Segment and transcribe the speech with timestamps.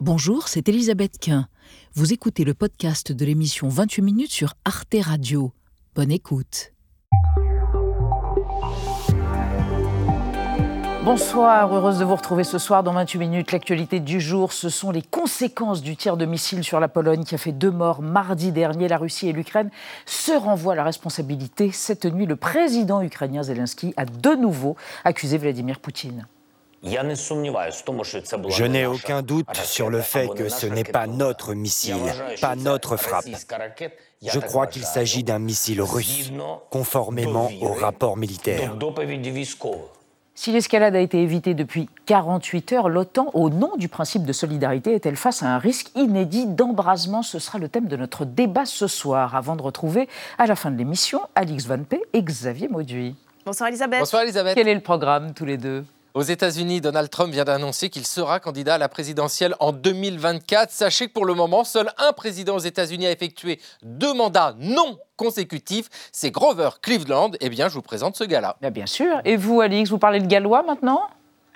[0.00, 1.48] Bonjour, c'est Elisabeth Quint.
[1.94, 5.52] Vous écoutez le podcast de l'émission 28 minutes sur Arte Radio.
[5.96, 6.72] Bonne écoute.
[11.04, 13.50] Bonsoir, heureuse de vous retrouver ce soir dans 28 minutes.
[13.50, 17.34] L'actualité du jour, ce sont les conséquences du tir de missile sur la Pologne qui
[17.34, 18.86] a fait deux morts mardi dernier.
[18.86, 19.70] La Russie et l'Ukraine
[20.06, 21.72] se renvoient la responsabilité.
[21.72, 26.28] Cette nuit, le président ukrainien Zelensky a de nouveau accusé Vladimir Poutine.
[26.82, 31.96] Je n'ai aucun doute sur le fait que ce n'est pas notre missile,
[32.40, 33.26] pas notre frappe.
[34.22, 36.30] Je crois qu'il s'agit d'un missile russe,
[36.70, 38.76] conformément au rapport militaire.
[40.34, 44.94] Si l'escalade a été évitée depuis 48 heures, l'OTAN, au nom du principe de solidarité,
[44.94, 47.24] est-elle face à un risque inédit d'embrasement?
[47.24, 50.70] Ce sera le thème de notre débat ce soir, avant de retrouver à la fin
[50.70, 53.16] de l'émission Alix Van P et Xavier Mauduit.
[53.44, 53.98] Bonsoir Elisabeth.
[53.98, 54.54] Bonsoir Elisabeth.
[54.54, 55.84] Quel est le programme tous les deux?
[56.18, 60.72] Aux États-Unis, Donald Trump vient d'annoncer qu'il sera candidat à la présidentielle en 2024.
[60.72, 64.98] Sachez que pour le moment, seul un président aux États-Unis a effectué deux mandats non
[65.16, 65.88] consécutifs.
[66.10, 67.30] C'est Grover Cleveland.
[67.40, 68.56] Eh bien, je vous présente ce gars-là.
[68.72, 69.20] Bien sûr.
[69.24, 71.02] Et vous, Alix, vous parlez de gallois maintenant?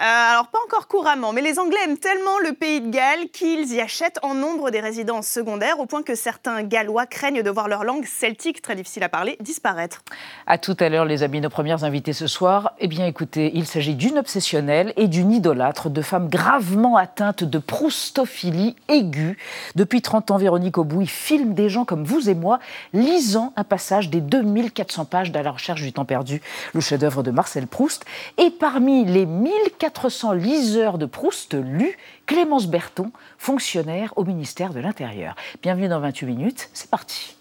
[0.00, 3.72] Euh, alors, pas encore couramment, mais les Anglais aiment tellement le pays de Galles qu'ils
[3.72, 7.68] y achètent en nombre des résidences secondaires, au point que certains Gallois craignent de voir
[7.68, 10.02] leur langue celtique, très difficile à parler, disparaître.
[10.48, 12.72] À tout à l'heure, les amis, nos premières invitées ce soir.
[12.80, 17.58] Eh bien, écoutez, il s'agit d'une obsessionnelle et d'une idolâtre, de femmes gravement atteintes de
[17.58, 19.36] proustophilie aiguë.
[19.76, 22.58] Depuis 30 ans, Véronique Aubouy filme des gens comme vous et moi
[22.92, 27.30] lisant un passage des 2400 pages de la recherche du temps perdu, le chef-d'œuvre de
[27.30, 28.04] Marcel Proust.
[28.38, 34.78] Et parmi les 1400 400 liseurs de Proust lus, Clémence Berton, fonctionnaire au ministère de
[34.78, 35.34] l'Intérieur.
[35.60, 37.36] Bienvenue dans 28 minutes, c'est parti.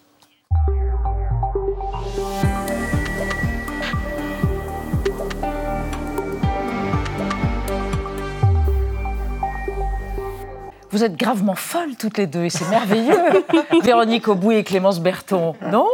[10.89, 13.22] Vous êtes gravement folles toutes les deux et c'est merveilleux.
[13.84, 15.88] Véronique Aubouy et Clémence Berton, non?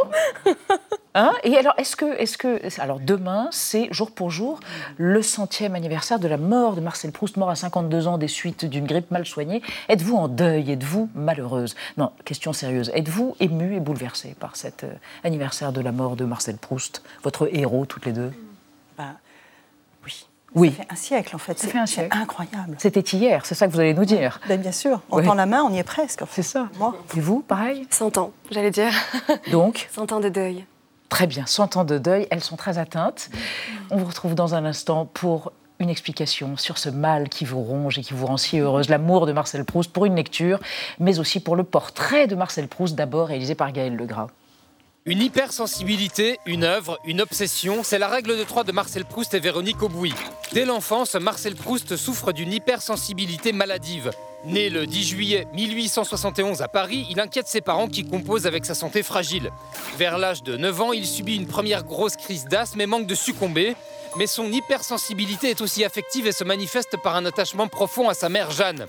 [1.14, 4.60] Hein et alors, est-ce que, est que, alors demain, c'est jour pour jour
[4.98, 8.64] le centième anniversaire de la mort de Marcel Proust, mort à 52 ans des suites
[8.64, 9.62] d'une grippe mal soignée?
[9.88, 10.70] Êtes-vous en deuil?
[10.70, 11.74] Êtes-vous malheureuse?
[11.96, 12.90] Non, question sérieuse.
[12.94, 14.92] Êtes-vous émue et bouleversée par cet euh,
[15.24, 18.32] anniversaire de la mort de Marcel Proust, votre héros toutes les deux?
[18.96, 19.14] Bah,
[20.04, 20.26] Oui.
[20.54, 20.74] Oui.
[20.76, 21.58] Ça fait un siècle en fait.
[21.58, 22.16] Ça fait un siècle.
[22.16, 22.76] Incroyable.
[22.78, 24.40] C'était hier, c'est ça que vous allez nous dire.
[24.48, 25.00] Ben, bien sûr.
[25.10, 26.22] On tend la main, on y est presque.
[26.30, 26.68] C'est ça.
[26.78, 26.94] Moi.
[27.16, 27.86] Et vous, pareil?
[27.90, 28.92] 100 ans, j'allais dire.
[29.50, 29.88] Donc?
[29.92, 30.64] 100 ans de deuil.
[31.08, 33.30] Très bien, 100 ans de deuil, elles sont très atteintes.
[33.90, 37.98] On vous retrouve dans un instant pour une explication sur ce mal qui vous ronge
[37.98, 40.58] et qui vous rend si heureuse, l'amour de Marcel Proust, pour une lecture,
[40.98, 44.28] mais aussi pour le portrait de Marcel Proust, d'abord réalisé par Gaël Legras.
[45.06, 49.40] Une hypersensibilité, une œuvre, une obsession, c'est la règle de trois de Marcel Proust et
[49.40, 50.12] Véronique Aubouy.
[50.52, 54.10] Dès l'enfance, Marcel Proust souffre d'une hypersensibilité maladive.
[54.44, 58.74] Né le 10 juillet 1871 à Paris, il inquiète ses parents qui composent avec sa
[58.74, 59.50] santé fragile.
[59.96, 63.14] Vers l'âge de 9 ans, il subit une première grosse crise d'asthme et manque de
[63.14, 63.76] succomber.
[64.16, 68.28] Mais son hypersensibilité est aussi affective et se manifeste par un attachement profond à sa
[68.28, 68.86] mère Jeanne.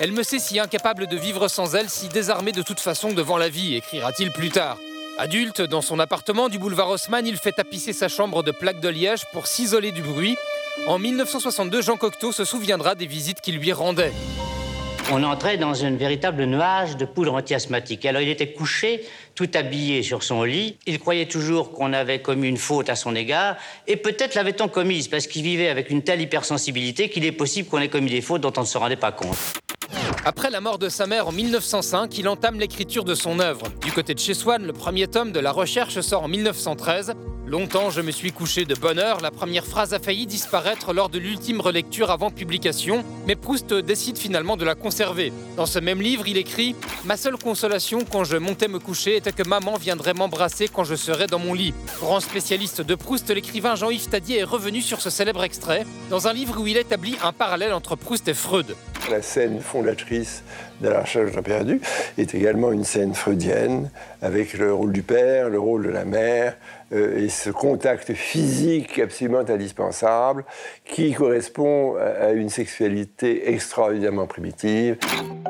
[0.00, 3.36] Elle me sait si incapable de vivre sans elle, si désarmée de toute façon devant
[3.38, 4.78] la vie, écrira-t-il plus tard.
[5.22, 8.88] Adulte, dans son appartement du boulevard Haussmann, il fait tapisser sa chambre de plaques de
[8.88, 10.36] liège pour s'isoler du bruit.
[10.88, 14.10] En 1962, Jean Cocteau se souviendra des visites qu'il lui rendait.
[15.12, 18.04] On entrait dans un véritable nuage de poudre anti-asthmatique.
[18.04, 19.04] Alors il était couché,
[19.36, 20.76] tout habillé sur son lit.
[20.86, 23.54] Il croyait toujours qu'on avait commis une faute à son égard,
[23.86, 27.80] et peut-être l'avait-on commise parce qu'il vivait avec une telle hypersensibilité qu'il est possible qu'on
[27.80, 29.38] ait commis des fautes dont on ne se rendait pas compte.
[30.24, 33.64] Après la mort de sa mère en 1905, il entame l'écriture de son œuvre.
[33.80, 37.14] Du côté de chez Swann, le premier tome de La Recherche sort en 1913.
[37.44, 39.20] Longtemps, je me suis couché de bonne heure.
[39.20, 44.16] La première phrase a failli disparaître lors de l'ultime relecture avant publication, mais Proust décide
[44.16, 45.32] finalement de la conserver.
[45.56, 49.32] Dans ce même livre, il écrit Ma seule consolation quand je montais me coucher était
[49.32, 51.74] que maman viendrait m'embrasser quand je serais dans mon lit.
[51.98, 56.32] Grand spécialiste de Proust, l'écrivain Jean-Yves Tadier est revenu sur ce célèbre extrait dans un
[56.32, 58.76] livre où il établit un parallèle entre Proust et Freud.
[60.20, 61.80] De la recherche d'un perdu
[62.18, 63.90] est également une scène freudienne
[64.20, 66.56] avec le rôle du père, le rôle de la mère
[66.92, 70.44] euh, et ce contact physique absolument indispensable
[70.84, 74.98] qui correspond à une sexualité extraordinairement primitive.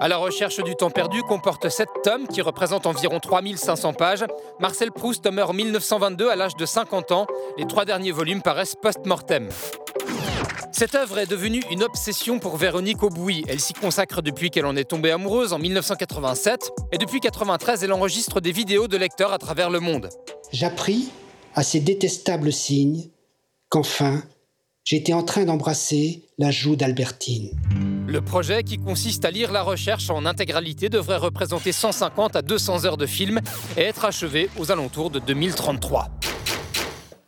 [0.00, 4.24] À la recherche du temps perdu comporte sept tomes qui représentent environ 3500 pages.
[4.60, 7.26] Marcel Proust meurt en 1922 à l'âge de 50 ans.
[7.58, 9.48] Les trois derniers volumes paraissent post-mortem.
[10.72, 13.44] Cette œuvre est devenue une obsession pour Véronique Aubouy.
[13.46, 17.92] Elle s'y consacre depuis qu'elle en est tombée amoureuse en 1987 et depuis 1993, elle
[17.92, 20.08] enregistre des vidéos de lecteurs à travers le monde.
[20.50, 21.10] J'appris
[21.54, 23.10] à ces détestables signes
[23.68, 24.22] qu'enfin
[24.84, 27.50] j'étais en train d'embrasser la joue d'Albertine.
[28.06, 32.86] Le projet, qui consiste à lire la recherche en intégralité, devrait représenter 150 à 200
[32.86, 33.40] heures de film
[33.76, 36.08] et être achevé aux alentours de 2033.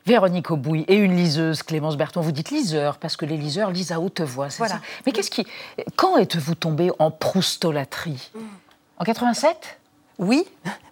[0.06, 2.20] Véronique Aubouy et une liseuse, Clémence Berton.
[2.20, 4.74] Vous dites liseur parce que les liseurs lisent à haute voix, c'est Voilà.
[4.74, 5.46] ça Mais qu'est-ce qui.
[5.96, 8.30] Quand êtes-vous tombé en proustolatrie
[8.98, 9.80] En 87
[10.18, 10.44] Oui.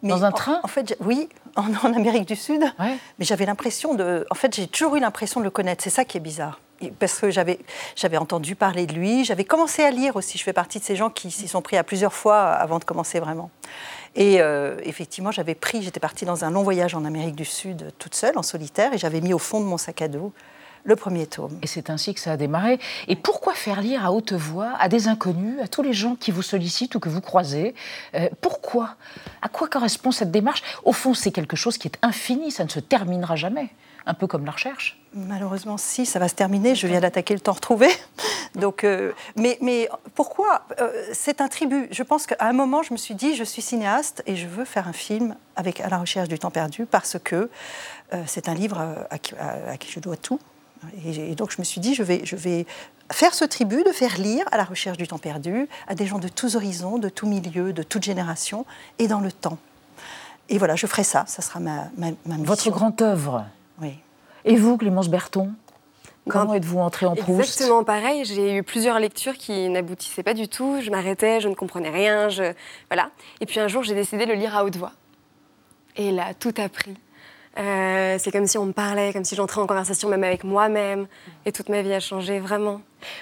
[0.02, 0.60] Dans un train?
[0.62, 2.62] En fait, oui, en, en Amérique du Sud.
[2.78, 2.96] Ouais.
[3.18, 4.26] Mais j'avais l'impression de.
[4.30, 5.84] En fait, j'ai toujours eu l'impression de le connaître.
[5.84, 6.58] C'est ça qui est bizarre.
[6.98, 7.60] Parce que j'avais,
[7.94, 9.24] j'avais entendu parler de lui.
[9.24, 10.36] J'avais commencé à lire aussi.
[10.38, 12.84] Je fais partie de ces gens qui s'y sont pris à plusieurs fois avant de
[12.84, 13.50] commencer vraiment.
[14.14, 15.82] Et euh, effectivement, j'avais pris.
[15.82, 18.98] J'étais partie dans un long voyage en Amérique du Sud, toute seule, en solitaire, et
[18.98, 20.32] j'avais mis au fond de mon sac à dos
[20.84, 21.56] le premier tome.
[21.62, 22.78] Et c'est ainsi que ça a démarré.
[23.08, 26.32] Et pourquoi faire lire à haute voix à des inconnus, à tous les gens qui
[26.32, 27.74] vous sollicitent ou que vous croisez
[28.14, 28.96] Euh, Pourquoi?
[29.42, 30.62] À quoi correspond cette démarche?
[30.84, 33.68] Au fond, c'est quelque chose qui est infini, ça ne se terminera jamais.
[34.06, 34.98] Un peu comme la recherche.
[35.14, 36.74] Malheureusement, si, ça va se terminer.
[36.74, 37.88] Je viens d'attaquer le temps retrouvé.
[38.56, 41.86] Donc, euh, mais, mais pourquoi Euh, C'est un tribut?
[41.90, 44.64] Je pense qu'à un moment, je me suis dit, je suis cinéaste et je veux
[44.64, 47.48] faire un film avec à la recherche du temps perdu parce que
[48.12, 48.78] euh, c'est un livre
[49.10, 50.40] à qui, à- à qui je dois tout.
[51.06, 52.66] Et, et donc, je me suis dit, je vais, je vais
[53.12, 56.18] faire ce tribut de faire lire à la recherche du temps perdu à des gens
[56.18, 58.66] de tous horizons, de tous milieux, de toutes générations
[58.98, 59.58] et dans le temps.
[60.48, 61.24] Et voilà, je ferai ça.
[61.28, 62.42] Ça sera ma, ma, ma mission.
[62.44, 63.44] Votre grande œuvre.
[63.82, 63.98] Oui.
[64.44, 65.52] Et vous, Clémence Berton
[66.28, 67.40] Comment êtes-vous entrée en Proust?
[67.40, 68.24] Exactement pareil.
[68.24, 70.80] J'ai eu plusieurs lectures qui n'aboutissaient pas du tout.
[70.80, 72.28] Je m'arrêtais, je ne comprenais rien.
[72.28, 72.52] Je...
[72.88, 73.10] Voilà.
[73.40, 74.92] Et puis un jour, j'ai décidé de le lire à haute voix.
[75.96, 76.94] Et là, tout a pris.
[77.58, 81.06] Euh, c'est comme si on me parlait, comme si j'entrais en conversation même avec moi-même.
[81.44, 82.80] Et toute ma vie a changé, vraiment.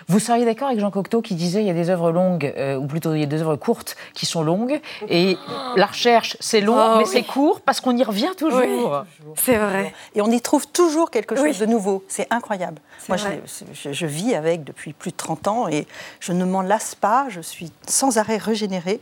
[0.08, 2.76] Vous seriez d'accord avec Jean Cocteau qui disait il y a des œuvres longues, euh,
[2.76, 5.36] ou plutôt il y a des œuvres courtes qui sont longues, et
[5.74, 7.10] la recherche c'est long, Oh, mais oui.
[7.10, 9.04] c'est court parce qu'on y revient toujours.
[9.36, 9.92] C'est vrai.
[10.14, 11.58] Et on y trouve toujours quelque chose Oui.
[11.58, 12.04] de nouveau.
[12.08, 12.80] C'est incroyable.
[13.08, 15.86] Moi, je- je vis avec depuis plus de 30 ans et
[16.20, 17.26] je ne m'en lasse pas.
[17.30, 19.00] Je suis sans arrêt régénérée.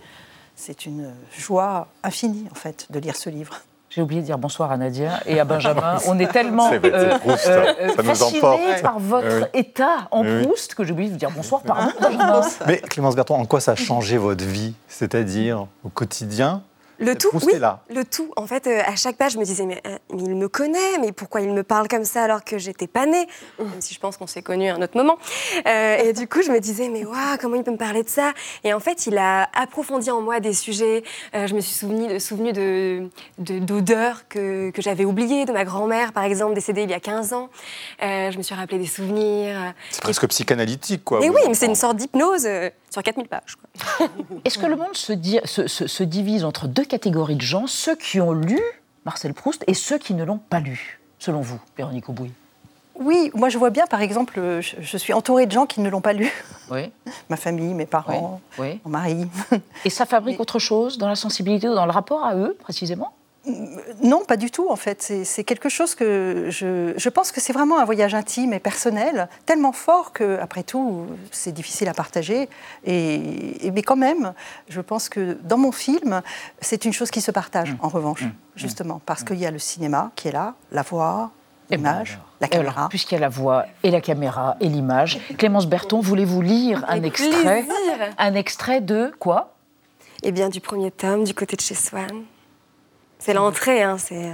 [0.57, 3.61] C'est une joie infinie, en fait, de lire ce livre.
[3.99, 5.99] J'ai oublié de dire bonsoir à Nadia et à Benjamin.
[6.07, 7.49] On est tellement euh, Proust.
[7.49, 7.65] euh,
[7.97, 8.41] Ça nous fascinés
[8.81, 9.61] par votre Oui.
[9.61, 10.43] état en Oui.
[10.45, 12.43] Proust que j'ai oublié de vous dire bonsoir, pardon, Benjamin.
[12.69, 16.63] Mais Clémence Berton, en quoi ça a changé votre vie C'est-à-dire au quotidien
[17.01, 17.83] Le tout, oui, là.
[17.91, 18.33] le tout.
[18.37, 20.99] En fait, euh, à chaque page, je me disais, mais, euh, mais il me connaît,
[21.01, 23.29] mais pourquoi il me parle comme ça alors que j'étais pas née?
[23.59, 25.17] Même si je pense qu'on s'est connus à un autre moment.
[25.67, 28.09] Euh, et du coup, je me disais, mais waouh, comment il peut me parler de
[28.09, 28.33] ça?
[28.65, 31.05] Et en fait, il a approfondi en moi des sujets.
[31.35, 33.09] Euh, je me suis souvenu, souvenu de,
[33.39, 37.01] de- d'odeurs que, que j'avais oubliées, de ma grand-mère, par exemple, décédée il y a
[37.01, 37.49] 15 ans.
[38.03, 39.73] Euh, je me suis rappelé des souvenirs.
[39.91, 41.21] C'est presque psychanalytique, quoi.
[41.21, 43.57] Mais oui, mais c'est une sorte d'hypnose euh, sur 4000 pages.
[44.45, 47.67] Est-ce que le monde se, di- se- se- se divise entre deux catégories de gens,
[47.67, 48.61] ceux qui ont lu
[49.05, 52.31] Marcel Proust et ceux qui ne l'ont pas lu, selon vous, Véronique Aubouy?
[53.01, 55.81] Oui, moi, je vois bien, par exemple, euh, je, je suis entourée de gens qui
[55.81, 56.33] ne l'ont pas lu.
[56.71, 56.91] Oui.
[57.29, 58.81] Ma famille, mes parents, oui.
[58.85, 59.29] mon mari.
[59.85, 63.13] Et ça fabrique autre chose dans la sensibilité ou dans le rapport à eux, précisément?
[64.03, 65.03] Non, pas du tout, en fait.
[65.25, 69.29] C'est- quelque chose que je, je pense que c'est vraiment un voyage intime et personnel,
[69.47, 72.49] tellement fort que, après tout, c'est difficile à partager.
[72.85, 74.35] Et, et- mais quand même,
[74.69, 76.21] je pense que dans mon film,
[76.61, 77.77] c'est une chose qui se partage, Mmh.
[77.81, 78.25] en revanche,
[78.57, 81.31] justement, parce qu'il y a le cinéma qui est là, la voix,
[81.71, 82.89] ben l'image, la caméra.
[82.91, 86.97] Puisqu'il y a la voix et la caméra et l'image, Clémence Berton, voulez-vous lire un
[86.97, 88.15] Avec extrait plaisir.
[88.19, 89.55] Un extrait de quoi?
[90.23, 92.25] Eh bien, du premier tome, du côté de chez Swann.
[93.19, 94.33] C'est l'entrée, hein, c'est...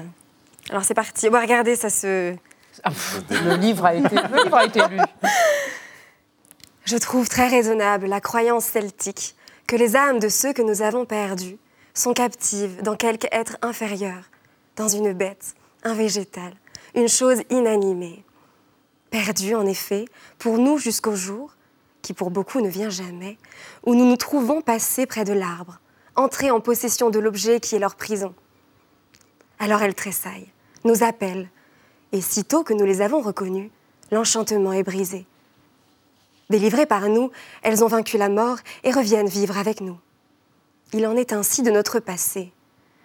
[0.71, 1.29] Alors c'est parti.
[1.31, 2.35] Bon, regardez, ça se...
[2.83, 2.91] Ah,
[3.31, 4.99] le, livre a été, le livre a été lu.
[6.85, 9.37] Je trouve très raisonnable la croyance celtique
[9.67, 11.57] que les âmes de ceux que nous avons perdus
[11.95, 14.25] sont captives dans quelque être inférieur,
[14.77, 16.53] dans une bête, un végétal,
[16.95, 18.25] une chose inanimée.
[19.11, 20.07] Perdus, en effet,
[20.39, 21.55] pour nous jusqu'au jour,
[22.03, 23.39] qui pour beaucoup ne vient jamais,
[23.87, 25.81] où nous nous trouvons passés près de l'arbre,
[26.17, 28.35] entrés en possession de l'objet qui est leur prison.
[29.65, 30.53] Alors elles tressaillent,
[30.85, 31.49] nous appellent,
[32.13, 33.71] et sitôt que nous les avons reconnus,
[34.11, 35.25] l'enchantement est brisé.
[36.51, 37.31] Délivrées par nous,
[37.63, 39.99] elles ont vaincu la mort et reviennent vivre avec nous.
[40.93, 42.53] Il en est ainsi de notre passé.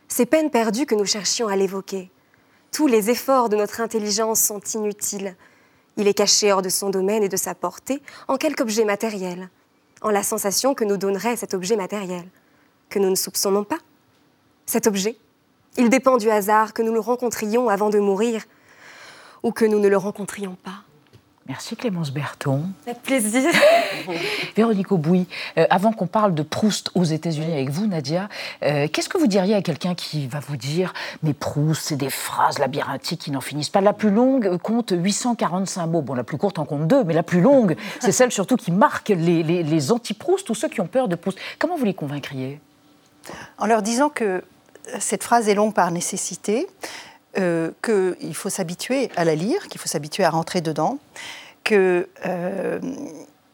[0.10, 2.12] Ces peines perdues que nous cherchions à l'évoquer.
[2.74, 5.38] Tous les efforts de notre intelligence sont inutiles.
[5.96, 9.50] Il est caché hors de son domaine et de sa portée en quelque objet matériel,
[10.02, 12.28] en la sensation que nous donnerait cet objet matériel,
[12.90, 13.80] que nous ne soupçonnons pas.
[14.66, 15.16] Cet objet,
[15.78, 18.44] il dépend du hasard que nous le rencontrions avant de mourir
[19.44, 20.84] ou que nous ne le rencontrions pas.
[21.50, 22.62] Merci Clémence Berton.
[22.86, 23.50] Avec plaisir.
[24.56, 25.26] Véronique Aubouy,
[25.58, 28.30] euh, avant qu'on parle de Proust aux États-Unis avec vous, Nadia,
[28.62, 32.12] euh, qu'est-ce que vous diriez à quelqu'un qui va vous dire Mais Proust, c'est des
[32.12, 33.82] phrases labyrinthiques qui n'en finissent pas.
[33.82, 36.04] La plus longue compte 845 mots.
[36.04, 38.72] Bon, la plus courte en compte deux, mais la plus longue, c'est celle surtout qui
[38.72, 41.40] marque les, les, les anti-Proust ou ceux qui ont peur de Proust.
[41.58, 42.62] Comment vous les convaincriez?
[43.58, 44.44] En leur disant que
[45.00, 46.68] cette phrase est longue par nécessité,
[47.38, 50.98] euh, qu'il faut s'habituer à la lire, qu'il faut s'habituer à rentrer dedans,
[51.64, 52.80] que euh,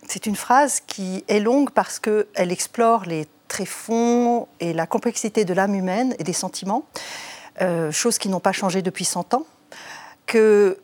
[0.07, 5.53] c'est une phrase qui est longue parce qu'elle explore les tréfonds et la complexité de
[5.53, 6.85] l'âme humaine et des sentiments,
[7.61, 9.45] euh, choses qui n'ont pas changé depuis 100 ans,
[10.25, 10.77] qu'elle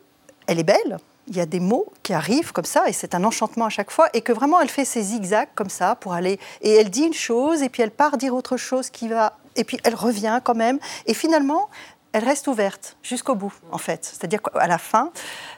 [0.46, 3.66] est belle, il y a des mots qui arrivent comme ça, et c'est un enchantement
[3.66, 6.72] à chaque fois, et que vraiment elle fait ses zigzags comme ça pour aller, et
[6.74, 9.78] elle dit une chose, et puis elle part dire autre chose qui va, et puis
[9.84, 11.68] elle revient quand même, et finalement,
[12.12, 14.04] elle reste ouverte jusqu'au bout, en fait.
[14.04, 15.10] C'est-à-dire qu'à la fin,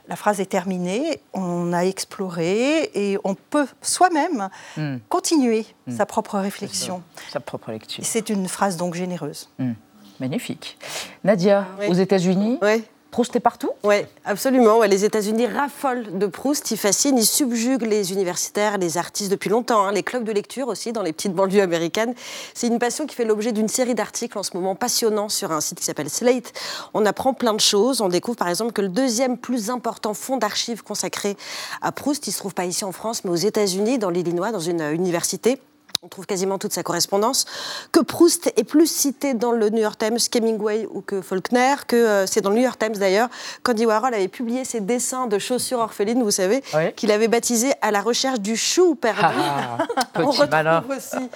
[0.09, 4.97] la phrase est terminée, on a exploré et on peut soi-même mm.
[5.09, 5.97] continuer mm.
[5.97, 7.03] sa propre réflexion.
[7.33, 8.05] Sa propre lecture.
[8.07, 9.51] C'est une phrase donc généreuse.
[9.59, 9.73] Mm.
[10.21, 10.79] Magnifique.
[11.25, 12.85] Nadia, aux États-Unis, oui.
[13.15, 14.83] Proust est partout Oui, absolument.
[14.83, 19.87] Les États-Unis raffolent de Proust, ils fascinent, ils subjuguent les universitaires, les artistes depuis longtemps,
[19.87, 19.93] hein.
[19.93, 22.13] les clubs de lecture aussi dans les petites banlieues américaines.
[22.55, 25.61] C'est une passion qui fait l'objet d'une série d'articles en ce moment passionnants sur un
[25.61, 26.53] site qui s'appelle Slate.
[26.93, 28.01] On apprend plein de choses.
[28.01, 31.37] On découvre par exemple que le deuxième plus important fonds d'archives consacré
[31.83, 34.59] à Proust, il se trouve pas ici en France, mais aux États-Unis, dans l'Illinois, dans
[34.59, 35.61] une université
[36.03, 37.47] on trouve quasiment toute sa correspondance,
[37.93, 41.97] que Proust est plus cité dans le New York Times qu'Hemingway ou que Faulkner, que
[41.97, 43.29] euh, c'est dans le New York Times d'ailleurs,
[43.63, 46.63] qu'Andy Warhol avait publié ses dessins de chaussures orphelines, vous savez,
[46.97, 49.21] qu'il avait baptisé à la recherche du chou perdu.
[49.23, 49.79] Ah,
[50.17, 51.29] on retrouve aussi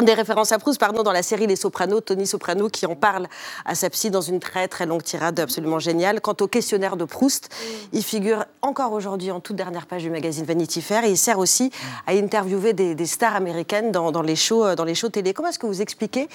[0.00, 3.28] des références à Proust, pardon, dans la série Les Sopranos, Tony Soprano qui en parle
[3.64, 6.20] à sa psy dans une très très longue tirade absolument géniale.
[6.20, 7.48] Quant au questionnaire de Proust,
[7.92, 11.38] il figure encore aujourd'hui en toute dernière page du magazine Vanity Fair et il sert
[11.38, 11.70] aussi
[12.06, 15.32] à interviewer des, stars américaines dans, les shows, euh, dans les shows télé.
[15.34, 16.28] Comment est-ce que vous expliquez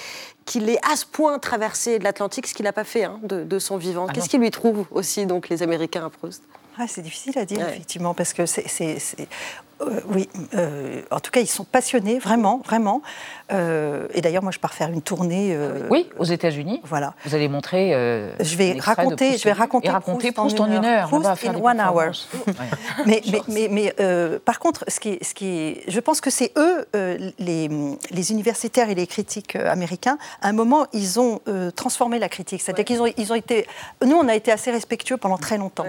[0.46, 3.60] qu'il est à ce point traversé de l'Atlantique, ce qu'il n'a pas fait hein, de,
[3.60, 4.06] son vivant?
[4.08, 6.44] Ah Qu'est-ce qui lui trouve aussi donc les Américains à Proust?
[6.78, 8.68] Ah, c'est difficile à dire, effectivement, parce que c'est.
[9.82, 13.02] Euh, oui, euh, en tout cas, ils sont passionnés, vraiment, vraiment.
[13.52, 15.58] Euh, et d'ailleurs, moi, je pars faire une tournée.
[15.90, 16.82] oui, aux États-Unis.
[16.84, 17.14] Voilà.
[17.26, 17.92] Vous allez montrer.
[18.40, 21.08] je vais raconter, je vais raconter, et raconter Proust, en une heure.
[21.08, 22.12] Proust in one hour.
[23.06, 26.86] mais, mais, mais, par contre, ce qui, ce qui, je pense que c'est eux,
[27.40, 27.70] les,
[28.12, 30.18] les, universitaires et les critiques américains.
[30.42, 31.40] À un moment, ils ont
[31.76, 32.62] transformé la critique.
[32.62, 33.68] C'est-à-dire qu'ils ont, ils ont été.
[34.06, 35.86] Nous, on a été assez respectueux pendant très longtemps.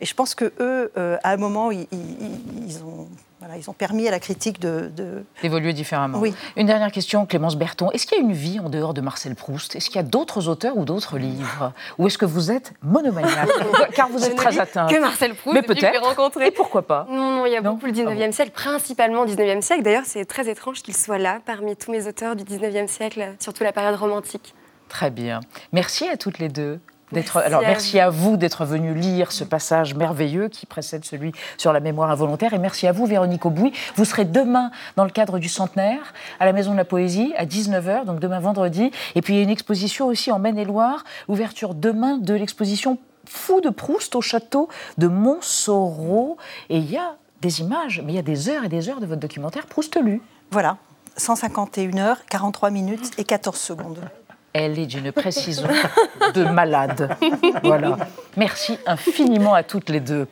[0.00, 1.86] Et je pense que eux, euh, à un moment, ils,
[2.84, 3.08] ont,
[3.40, 4.90] voilà, ils ont permis à la critique de
[5.42, 6.18] d'évoluer différemment.
[6.18, 6.34] Oui.
[6.56, 7.90] Une dernière question, Clémence Berton.
[7.92, 9.74] Est-ce qu'il y a une vie en dehors de Marcel Proust?
[9.74, 11.72] Est-ce qu'il y a d'autres auteurs ou d'autres livres?
[11.98, 13.48] Ou est-ce que vous êtes monomaniaque?
[13.94, 14.86] Car vous êtes très atteint.
[14.86, 15.54] Que Marcel Proust.
[15.54, 15.98] Mais peut-être.
[16.02, 16.48] rencontrer.
[16.48, 17.06] Et pourquoi pas?
[17.08, 19.82] Non, non, il y a beaucoup le 19e siècle, principalement le 19e siècle.
[19.82, 23.64] D'ailleurs, c'est très étrange qu'il soit là parmi tous mes auteurs du 19e siècle, surtout
[23.64, 24.54] la période romantique.
[24.90, 25.40] Très bien.
[25.72, 26.80] Merci à toutes les deux.
[27.12, 31.72] Merci alors merci à vous d'être venu lire ce passage merveilleux qui précède celui sur
[31.72, 33.72] la mémoire involontaire et merci à vous Véronique Aubouy.
[33.94, 37.46] Vous serez demain dans le cadre du centenaire à la Maison de la Poésie à
[37.46, 38.90] 19h, donc demain vendredi.
[39.14, 43.60] Et puis il y a une exposition aussi en Maine-et-Loire, ouverture demain de l'exposition Fou
[43.60, 46.38] de Proust au château de Montsoreau.
[46.70, 49.00] Et il y a des images, mais il y a des heures et des heures
[49.00, 50.20] de votre documentaire Proust lu.
[50.50, 50.78] Voilà,
[51.16, 54.00] 151 heures, 43 minutes et 14 secondes
[54.56, 55.68] elle est d'une précision
[56.34, 57.14] de malade.
[57.62, 57.98] Voilà.
[58.36, 60.28] Merci infiniment à toutes les deux.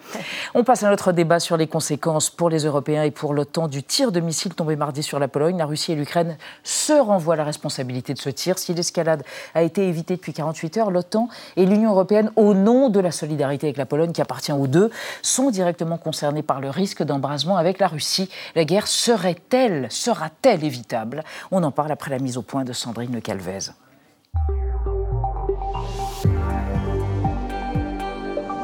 [0.55, 3.83] On passe à notre débat sur les conséquences pour les Européens et pour l'OTAN du
[3.83, 5.59] tir de missiles tombé mardi sur la Pologne.
[5.59, 8.59] La Russie et l'Ukraine se renvoient la responsabilité de ce tir.
[8.59, 9.23] Si l'escalade
[9.55, 13.67] a été évitée depuis 48 heures, l'OTAN et l'Union européenne, au nom de la solidarité
[13.67, 14.91] avec la Pologne qui appartient aux deux,
[15.21, 18.31] sont directement concernés par le risque d'embrasement avec la Russie.
[18.55, 21.25] La guerre serait-elle, sera-t-elle évitable?
[21.51, 23.71] On en parle après la mise au point de Sandrine Le Calvez.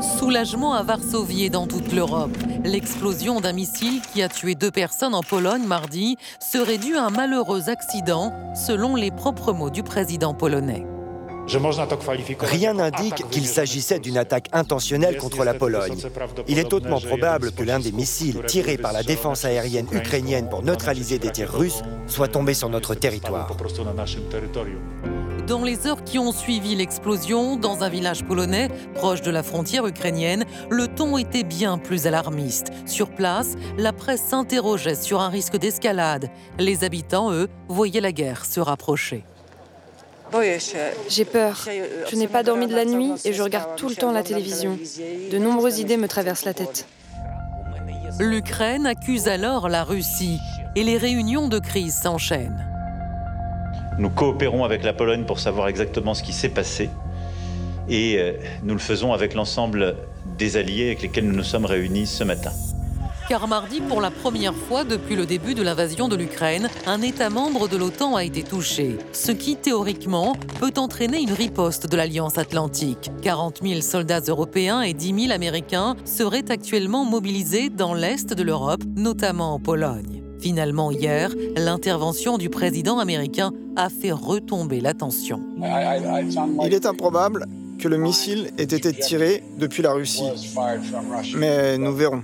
[0.00, 2.36] Soulagement à Varsovie et dans toute l'Europe.
[2.64, 7.10] L'explosion d'un missile qui a tué deux personnes en Pologne mardi serait due à un
[7.10, 10.86] malheureux accident, selon les propres mots du président polonais.
[12.40, 15.98] Rien n'indique qu'il s'agissait d'une attaque intentionnelle contre la Pologne.
[16.48, 20.62] Il est hautement probable que l'un des missiles tirés par la défense aérienne ukrainienne pour
[20.62, 23.50] neutraliser des tirs russes soit tombé sur notre territoire.
[25.46, 29.86] Dans les heures qui ont suivi l'explosion, dans un village polonais proche de la frontière
[29.86, 32.70] ukrainienne, le ton était bien plus alarmiste.
[32.86, 36.30] Sur place, la presse s'interrogeait sur un risque d'escalade.
[36.58, 39.24] Les habitants, eux, voyaient la guerre se rapprocher.
[41.08, 41.66] J'ai peur.
[42.10, 44.78] Je n'ai pas dormi de la nuit et je regarde tout le temps la télévision.
[45.30, 46.86] De nombreuses idées me traversent la tête.
[48.20, 50.38] L'Ukraine accuse alors la Russie
[50.76, 52.69] et les réunions de crise s'enchaînent.
[54.00, 56.88] Nous coopérons avec la Pologne pour savoir exactement ce qui s'est passé
[57.86, 59.94] et euh, nous le faisons avec l'ensemble
[60.38, 62.52] des alliés avec lesquels nous nous sommes réunis ce matin.
[63.28, 67.28] Car mardi, pour la première fois depuis le début de l'invasion de l'Ukraine, un État
[67.28, 72.38] membre de l'OTAN a été touché, ce qui théoriquement peut entraîner une riposte de l'Alliance
[72.38, 73.10] atlantique.
[73.20, 78.82] 40 000 soldats européens et 10 000 Américains seraient actuellement mobilisés dans l'Est de l'Europe,
[78.96, 80.29] notamment en Pologne.
[80.40, 85.40] Finalement, hier, l'intervention du président américain a fait retomber la tension.
[86.64, 87.46] Il est improbable
[87.78, 90.24] que le missile ait été tiré depuis la Russie.
[91.36, 92.22] Mais nous verrons.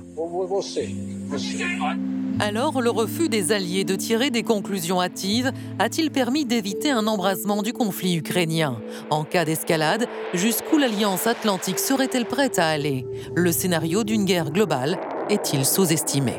[2.39, 7.63] Alors, le refus des Alliés de tirer des conclusions hâtives a-t-il permis d'éviter un embrasement
[7.63, 8.79] du conflit ukrainien?
[9.09, 13.07] En cas d'escalade, jusqu'où l'Alliance atlantique serait-elle prête à aller?
[13.35, 14.99] Le scénario d'une guerre globale
[15.31, 16.35] est-il sous-estimé?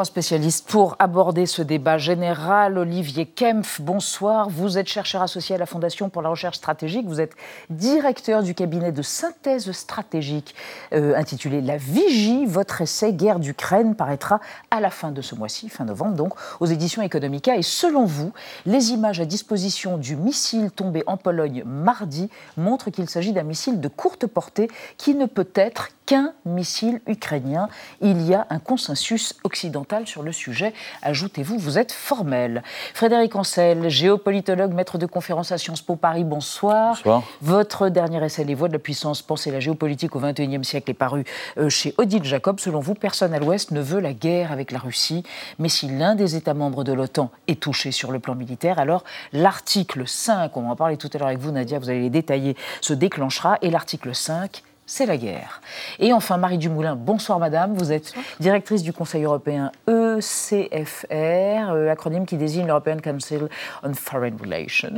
[0.00, 2.78] Trois spécialistes pour aborder ce débat général.
[2.78, 4.48] Olivier Kempf, bonsoir.
[4.48, 7.06] Vous êtes chercheur associé à la Fondation pour la recherche stratégique.
[7.06, 7.34] Vous êtes
[7.68, 10.54] directeur du cabinet de synthèse stratégique
[10.94, 12.46] euh, intitulé La Vigie.
[12.46, 14.40] Votre essai Guerre d'Ukraine paraîtra
[14.70, 17.58] à la fin de ce mois-ci, fin novembre donc, aux éditions Economica.
[17.58, 18.32] Et selon vous,
[18.64, 23.82] les images à disposition du missile tombé en Pologne mardi montrent qu'il s'agit d'un missile
[23.82, 27.68] de courte portée qui ne peut être qu'un missile ukrainien.
[28.00, 30.74] Il y a un consensus occidental sur le sujet.
[31.02, 32.64] Ajoutez-vous, vous êtes formel.
[32.94, 36.96] Frédéric Ancel, géopolitologue, maître de conférence à Sciences Po Paris, bonsoir.
[36.96, 37.22] Bonsoir.
[37.42, 40.94] Votre dernier essai, Les voies de la puissance, penser la géopolitique au XXIe siècle, est
[40.94, 41.22] paru
[41.58, 42.58] euh, chez Odile Jacob.
[42.58, 45.22] Selon vous, personne à l'Ouest ne veut la guerre avec la Russie.
[45.60, 49.04] Mais si l'un des États membres de l'OTAN est touché sur le plan militaire, alors
[49.32, 52.10] l'article 5, on va en parler tout à l'heure avec vous, Nadia, vous allez les
[52.10, 53.58] détailler, se déclenchera.
[53.62, 55.60] Et l'article 5 c'est la guerre.
[56.00, 62.26] Et enfin, Marie Dumoulin, bonsoir madame, vous êtes directrice du Conseil européen ECFR, euh, acronyme
[62.26, 63.48] qui désigne l'European Council
[63.84, 64.92] on Foreign Relations.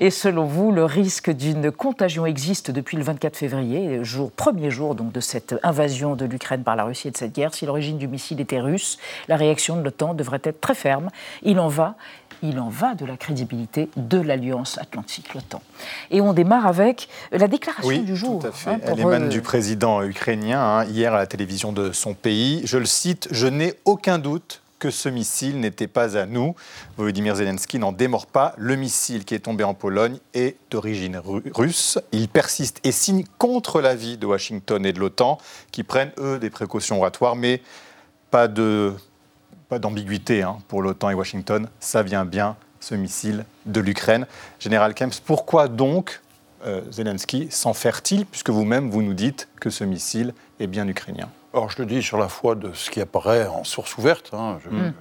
[0.00, 4.94] Et selon vous, le risque d'une contagion existe depuis le 24 février, jour, premier jour
[4.94, 7.52] donc, de cette invasion de l'Ukraine par la Russie et de cette guerre.
[7.52, 8.96] Si l'origine du missile était russe,
[9.28, 11.10] la réaction de l'OTAN devrait être très ferme.
[11.42, 11.94] Il en va
[12.42, 15.62] il en va de la crédibilité de l'Alliance Atlantique, l'OTAN.
[16.10, 18.40] Et on démarre avec la déclaration du jour.
[18.40, 18.78] Tout à fait.
[18.82, 22.62] Elle émane du président ukrainien hein, hier à la télévision de son pays.
[22.64, 26.56] Je le cite Je n'ai aucun doute que ce missile n'était pas à nous.
[26.96, 28.54] Volodymyr Zelensky n'en démord pas.
[28.56, 31.20] Le missile qui est tombé en Pologne est d'origine
[31.54, 31.98] russe.
[32.12, 35.38] Il persiste et signe contre l'avis de Washington et de l'OTAN,
[35.70, 37.60] qui prennent, eux, des précautions oratoires, mais
[38.30, 38.94] pas de
[39.70, 44.26] pas d'ambiguïté hein, pour l'OTAN et Washington, ça vient bien, ce missile, de l'Ukraine.
[44.58, 46.20] Général Kempf, pourquoi donc
[46.66, 51.28] euh, Zelensky s'en fait-il, puisque vous-même, vous nous dites que ce missile est bien ukrainien?
[51.52, 54.30] Alors je le dis sur la foi de ce qui apparaît en source ouverte.
[54.32, 54.58] Hein.
[54.64, 54.92] Je n'ai hmm.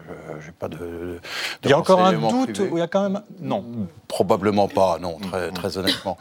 [0.57, 1.19] pas de, de,
[1.63, 3.63] Il y a encore un doute Il y a quand même non.
[4.07, 4.97] Probablement pas.
[4.99, 5.53] Non, très, hmm.
[5.53, 6.17] très honnêtement.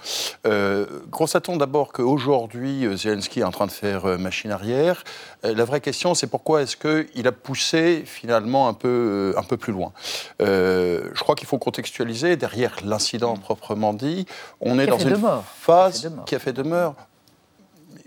[0.47, 5.03] Euh, constatons d'abord qu'aujourd'hui Zelensky est en train de faire euh, machine arrière.
[5.45, 9.57] Euh, la vraie question, c'est pourquoi est-ce qu'il a poussé finalement un peu, un peu
[9.57, 9.93] plus loin?
[10.41, 14.27] je crois qu'il faut contextualiser derrière l'incident proprement dit.
[14.61, 15.19] On est dans une
[15.59, 16.95] phase qui a fait de mort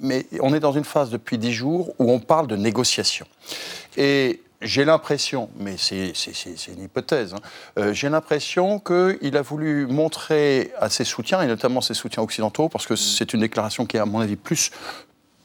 [0.01, 3.25] mais on est dans une phase depuis dix jours où on parle de négociation.
[3.97, 6.13] Et j'ai l'impression, mais c'est
[6.67, 7.39] une hypothèse, hein,
[7.79, 12.69] euh, j'ai l'impression qu'il a voulu montrer à ses soutiens, et notamment ses soutiens occidentaux,
[12.69, 14.71] parce que c'est une déclaration qui est à mon avis plus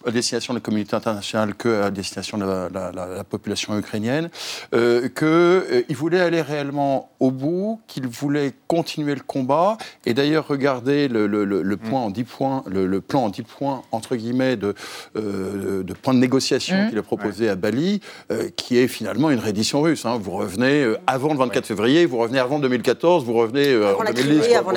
[0.07, 4.31] à destination de la communauté internationale qu'à destination de la, population ukrainienne,
[4.75, 9.79] euh, qu'il euh, voulait aller réellement au bout, qu'il voulait continuer le combat.
[10.05, 14.15] Et d'ailleurs, regardez le, le, point en 10 points, le, plan en 10 points, entre
[14.17, 14.75] guillemets, de,
[15.17, 16.89] euh, de point de négociation mmh.
[16.91, 20.07] qu'il a proposé à Bali, euh, qui est finalement une réédition russe.
[20.07, 20.19] Hein.
[20.21, 24.55] Vous revenez avant le 24 février, vous revenez avant 2014, vous revenez avant en 2010.
[24.55, 24.73] Avant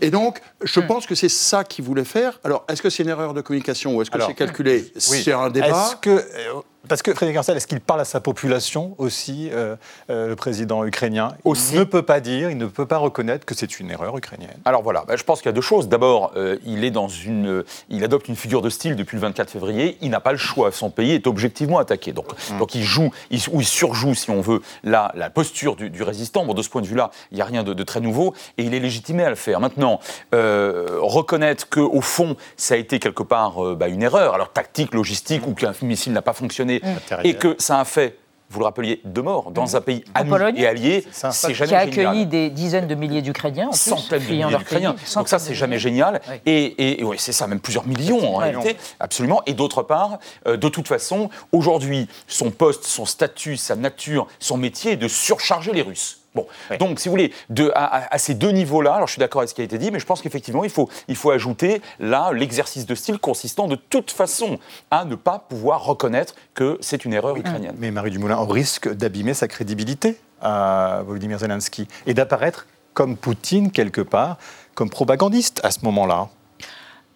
[0.00, 0.86] et donc, je mmh.
[0.86, 2.38] pense que c'est ça qu'il voulait faire.
[2.44, 5.50] Alors, est-ce que c'est une erreur de communication ou est-ce que c'est calculé C'est un
[5.50, 5.66] débat.
[5.68, 9.76] Est-ce que euh, parce que Frédéric Ancel, est-ce qu'il parle à sa population aussi, euh,
[10.10, 11.34] euh, le président ukrainien?
[11.44, 14.58] Il ne peut pas dire, il ne peut pas reconnaître que c'est une erreur ukrainienne.
[14.64, 15.88] Alors voilà, bah, je pense qu'il y a deux choses.
[15.88, 19.50] D'abord, euh, il est dans une, il adopte une figure de style depuis le 24
[19.50, 19.96] février.
[20.00, 20.72] Il n'a pas le choix.
[20.72, 22.12] Son pays est objectivement attaqué.
[22.12, 22.58] Donc, mm.
[22.58, 26.44] donc il joue, il, ou il surjoue, si on veut, la, la posture du, résistant.
[26.44, 28.74] Bon, de ce point de vue-là, il n'y a rien de, très nouveau et il
[28.74, 29.60] est légitimé à le faire.
[29.60, 30.00] Maintenant,
[30.32, 35.46] reconnaître que au fond, ça a été quelque part bah, une erreur, alors tactique, logistique,
[35.46, 36.71] ou qu'un missile n'a pas fonctionné
[37.24, 38.18] Et que ça a fait
[38.52, 41.90] vous le rappeliez, de morts dans un pays ami et allié, c'est jamais génial.
[41.90, 44.94] Qui a accueilli des dizaines de milliers d'Ukrainiens, centaines de milliers d'Ukrainiens.
[45.14, 46.20] Donc ça, c'est jamais génial.
[46.44, 49.42] Et, et, c'est ça, même plusieurs millions en réalité, absolument.
[49.46, 54.58] Et d'autre part, euh, de toute façon, aujourd'hui, son poste, son statut, sa nature, son
[54.58, 56.21] métier est de surcharger les Russes.
[56.34, 56.46] Bon,
[56.78, 59.54] donc si vous voulez, de, à, ces deux niveaux-là, alors je suis d'accord avec ce
[59.54, 62.86] qui a été dit, mais je pense qu'effectivement, il faut, il faut ajouter là l'exercice
[62.86, 64.58] de style consistant de toute façon
[64.90, 67.76] à ne pas pouvoir reconnaître que c'est une erreur ukrainienne.
[67.78, 73.70] Mais Marie Dumoulin, on risque d'abîmer sa crédibilité à Volodymyr Zelensky et d'apparaître comme Poutine
[73.70, 74.38] quelque part,
[74.74, 76.28] comme propagandiste à ce moment-là.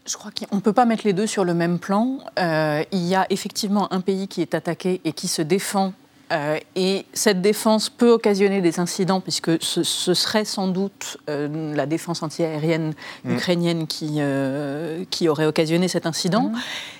[0.07, 2.19] Je crois qu'on ne peut pas mettre les deux sur le même plan.
[2.39, 5.93] Euh, il y a effectivement un pays qui est attaqué et qui se défend
[6.33, 11.87] euh, et cette défense peut occasionner des incidents, puisque ce, serait sans doute euh, la
[11.87, 13.35] défense antiaérienne mm.
[13.35, 16.51] ukrainienne qui, euh, qui aurait occasionné cet incident.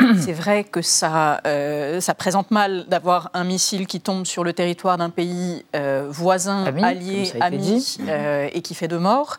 [0.01, 0.19] Mm.
[0.19, 1.41] C'est vrai que ça,
[2.01, 5.65] ça présente mal d'avoir un missile qui tombe sur le territoire d'un pays
[6.09, 7.99] voisin, allié, ami,
[8.53, 9.39] et qui fait de morts.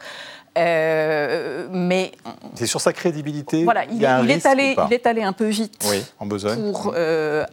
[0.58, 2.12] Mais
[2.56, 3.64] c'est sur sa crédibilité.
[3.64, 5.86] Voilà, il, est, allé, il est allé un peu vite
[6.20, 6.96] en pour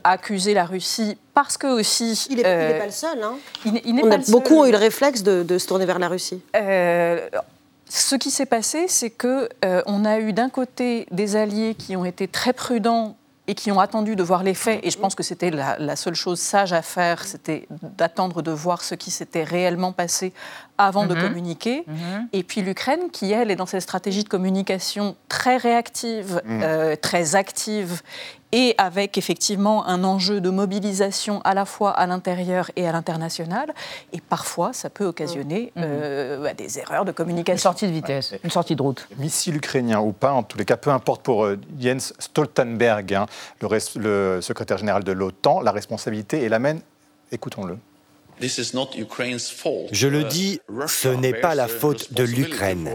[0.04, 2.26] accuser la Russie parce que aussi.
[2.30, 3.22] Il n'est euh, pas le seul.
[3.22, 3.34] Hein.
[3.64, 6.40] Il, beaucoup ont eu le réflexe de, se tourner vers la Russie.
[6.56, 7.28] Euh,
[7.88, 11.96] ce qui s'est passé, c'est que euh, on a eu d'un côté des alliés qui
[11.96, 14.80] ont été très prudents et qui ont attendu de voir les faits.
[14.82, 17.66] Et je pense que c'était la, seule chose sage à faire, c'était
[17.98, 20.32] d'attendre de voir ce qui s'était réellement passé
[20.78, 21.20] avant de mhm.
[21.20, 21.84] communiquer.
[21.86, 22.28] Mhm.
[22.32, 26.96] Et puis l'Ukraine, qui elle est dans cette stratégie de communication très réactive, mhm.
[27.00, 28.02] très active
[28.54, 33.74] et avec effectivement un enjeu de mobilisation à la fois à l'intérieur et à l'international.
[34.12, 37.56] Et parfois, ça peut occasionner euh, bah, des erreurs de communication.
[37.56, 39.08] Une sortie de vitesse, une sortie de route.
[39.18, 43.26] Missile ukrainien ou pas, en tous les cas, peu importe pour euh, Jens Stoltenberg, hein,
[43.60, 46.80] le, le secrétaire général de l'OTAN, la responsabilité est la même.
[47.32, 47.76] Écoutons-le.
[48.40, 52.90] Je le dis, ce n'est pas la faute de l'Ukraine.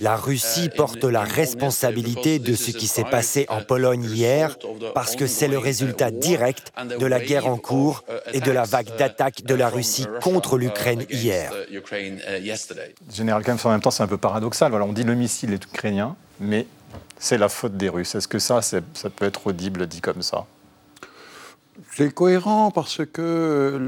[0.00, 4.56] La Russie porte la responsabilité de ce qui s'est passé en Pologne hier
[4.94, 8.96] parce que c'est le résultat direct de la guerre en cours et de la vague
[8.96, 11.52] d'attaques de la Russie contre l'Ukraine hier.
[13.12, 14.70] Général Kempf, en même temps, c'est un peu paradoxal.
[14.70, 16.66] Voilà, on dit le missile est ukrainien, mais
[17.18, 18.14] c'est la faute des Russes.
[18.14, 18.80] Est-ce que ça, ça
[19.14, 20.46] peut être audible dit comme ça?
[21.94, 23.78] C'est cohérent parce que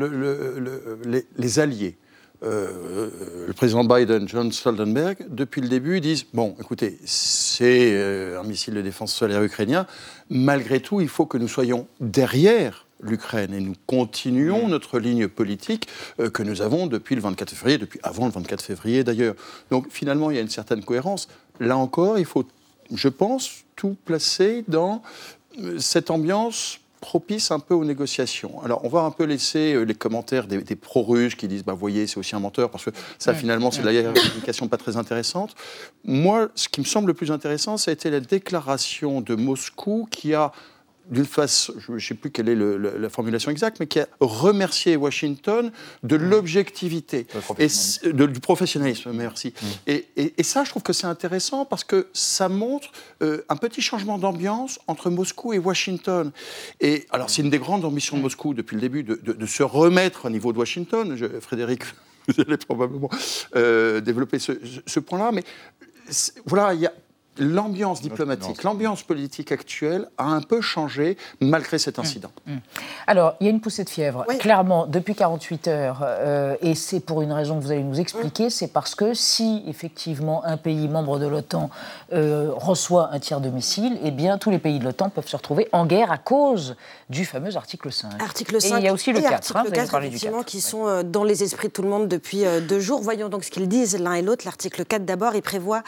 [1.36, 1.96] les, alliés,
[2.42, 3.10] euh,
[3.46, 8.74] le président Biden, John Stoltenberg, depuis le début disent bon, écoutez, c'est euh, un missile
[8.74, 9.86] de défense solaire ukrainien.
[10.30, 14.70] Malgré tout, il faut que nous soyons derrière l'Ukraine et nous continuons mmh.
[14.70, 15.88] notre ligne politique
[16.20, 19.34] euh, que nous avons depuis le 24 février, depuis avant le 24 février d'ailleurs.
[19.70, 21.28] Donc finalement, il y a une certaine cohérence.
[21.60, 22.44] Là encore, il faut,
[22.94, 25.02] je pense, tout placer dans
[25.78, 28.62] cette ambiance propice un peu aux négociations.
[28.64, 32.06] Alors, on va un peu laisser euh, les commentaires des, pro-russes qui disent, bah, voyez,
[32.06, 35.54] c'est aussi un menteur, parce que ça, finalement, c'est d'ailleurs une communication pas très intéressante.
[36.04, 40.08] Moi, ce qui me semble le plus intéressant, ça a été la déclaration de Moscou
[40.10, 40.50] qui a
[41.10, 44.96] d'une façon, je ne sais plus quelle est la formulation exacte, mais qui a remercié
[44.96, 45.70] Washington
[46.02, 47.26] de l'objectivité
[47.58, 49.12] et du professionnalisme.
[49.12, 49.52] Merci.
[49.86, 49.92] Mmh.
[50.16, 52.90] Et, ça, je trouve que c'est intéressant parce que ça montre
[53.22, 56.32] euh, un petit changement d'ambiance entre Moscou et Washington.
[56.80, 60.26] Et alors, c'est une des grandes ambitions de Moscou depuis le début de, se remettre
[60.26, 61.16] au niveau de Washington.
[61.40, 61.84] Frédéric,
[62.28, 63.10] vous allez probablement
[63.56, 64.52] euh, développer ce,
[64.86, 65.44] ce point-là, mais
[66.46, 66.92] voilà, il y a
[67.38, 72.30] l'ambiance diplomatique, l'ambiance politique actuelle a un peu changé malgré cet incident.
[72.46, 72.60] Mmh, mmh.
[73.06, 74.24] Alors, il y a une poussée de fièvre.
[74.38, 78.50] Clairement, depuis 48 heures, euh, et c'est pour une raison que vous allez nous expliquer,
[78.50, 81.70] c'est parce que si effectivement un pays membre de l'OTAN
[82.12, 85.36] euh, reçoit un tir de missile, eh bien tous les pays de l'OTAN peuvent se
[85.36, 86.76] retrouver en guerre à cause
[87.10, 88.22] du fameux article 5.
[88.22, 91.02] Article 5 et il y a aussi le 4, hein, 4 effectivement, qui sont euh,
[91.02, 93.00] dans les esprits de tout le monde depuis deux jours.
[93.00, 94.44] Voyons donc ce qu'ils disent l'un et l'autre.
[94.44, 95.82] L'article 4 d'abord, il prévoit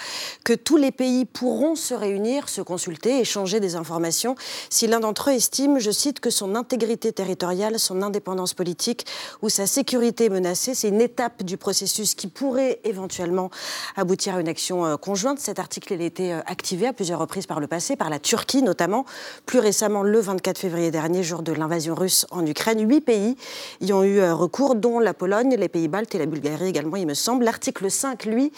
[0.44, 4.36] que tous les pays pourront se réunir, se consulter, échanger des informations
[4.70, 9.06] si l'un d'entre eux estime, je cite, que son intégrité territoriale, son indépendance politique
[9.42, 10.74] ou sa sécurité est menacée.
[10.74, 13.50] C'est une étape du processus qui pourrait éventuellement
[13.96, 15.38] aboutir à une action euh, conjointe.
[15.38, 18.62] Cet article a été euh, activé à plusieurs reprises par le passé, par la Turquie
[18.62, 19.04] notamment,
[19.44, 22.88] plus récemment le 24 février dernier, jour de l'invasion russe en Ukraine.
[22.88, 23.36] Huit pays
[23.82, 26.96] y ont eu euh, recours, dont la Pologne, les pays baltes et la Bulgarie également,
[26.96, 27.44] il me semble.
[27.44, 28.52] L'article 5, lui,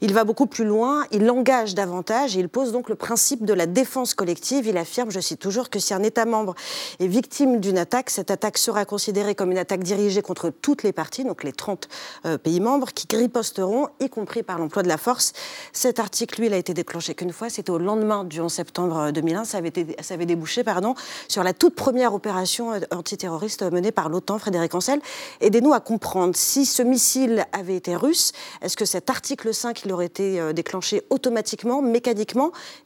[0.00, 3.54] il va beaucoup plus loin, il engage davantage et il pose donc le principe de
[3.54, 4.66] la défense collective.
[4.66, 6.54] Il affirme, je cite toujours, que si un État membre
[6.98, 10.92] est victime d'une attaque, cette attaque sera considérée comme une attaque dirigée contre toutes les
[10.92, 11.88] parties, donc les 30
[12.26, 15.32] euh, pays membres, qui riposteront, y compris par l'emploi de la force.
[15.72, 19.10] Cet article, lui, il a été déclenché qu'une fois, c'était au lendemain du 11 septembre
[19.12, 19.44] 2001.
[19.44, 20.94] Ça avait, été, ça avait débouché pardon,
[21.28, 25.00] sur la toute première opération euh, antiterroriste menée par l'OTAN, Frédéric Ancel.
[25.40, 29.92] Aidez-nous à comprendre, si ce missile avait été russe, est-ce que cet article 5, il
[29.92, 32.09] aurait été euh, déclenché automatiquement, mécaniquement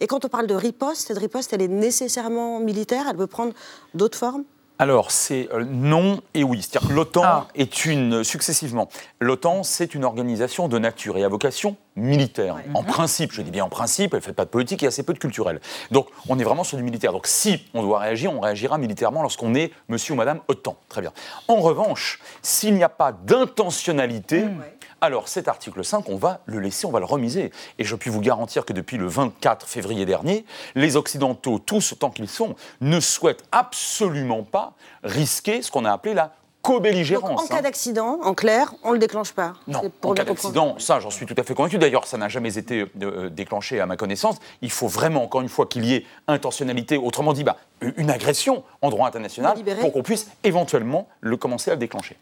[0.00, 3.52] Et quand on parle de riposte, cette riposte, elle est nécessairement militaire, elle peut prendre
[3.94, 4.44] d'autres formes?
[4.80, 6.60] Alors, c'est euh, non et oui.
[6.60, 7.46] C'est-à-dire que l'OTAN ah.
[7.54, 8.88] est une, successivement,
[9.20, 12.56] l'OTAN, c'est une organisation de nature et à vocation militaire.
[12.74, 15.04] En principe, je dis bien en principe, elle ne fait pas de politique et assez
[15.04, 15.60] peu de culturel.
[15.92, 17.12] Donc, on est vraiment sur du militaire.
[17.12, 20.76] Donc, si on doit réagir, on réagira militairement lorsqu'on est monsieur ou madame OTAN.
[20.88, 21.12] Très bien.
[21.46, 24.62] En revanche, s'il n'y a pas d'intentionnalité, mmh.
[25.04, 27.52] Alors cet article 5, on va le laisser, on va le remiser.
[27.78, 32.10] Et je puis vous garantir que depuis le 24 février dernier, les Occidentaux, tous autant
[32.10, 37.42] qu'ils sont, ne souhaitent absolument pas risquer ce qu'on a appelé la co-belligérance.
[37.42, 37.62] En cas hein.
[37.62, 39.52] d'accident, en clair, on ne le déclenche pas.
[39.68, 41.76] Non, en cas d'accident, ça j'en suis tout à fait convaincu.
[41.76, 44.38] D'ailleurs, ça n'a jamais été euh, euh, déclenché à ma connaissance.
[44.62, 47.58] Il faut vraiment, encore une fois, qu'il y ait intentionnalité, autrement dit, bah,
[47.96, 52.16] une agression en droit international, pour qu'on puisse éventuellement le commencer à le déclencher.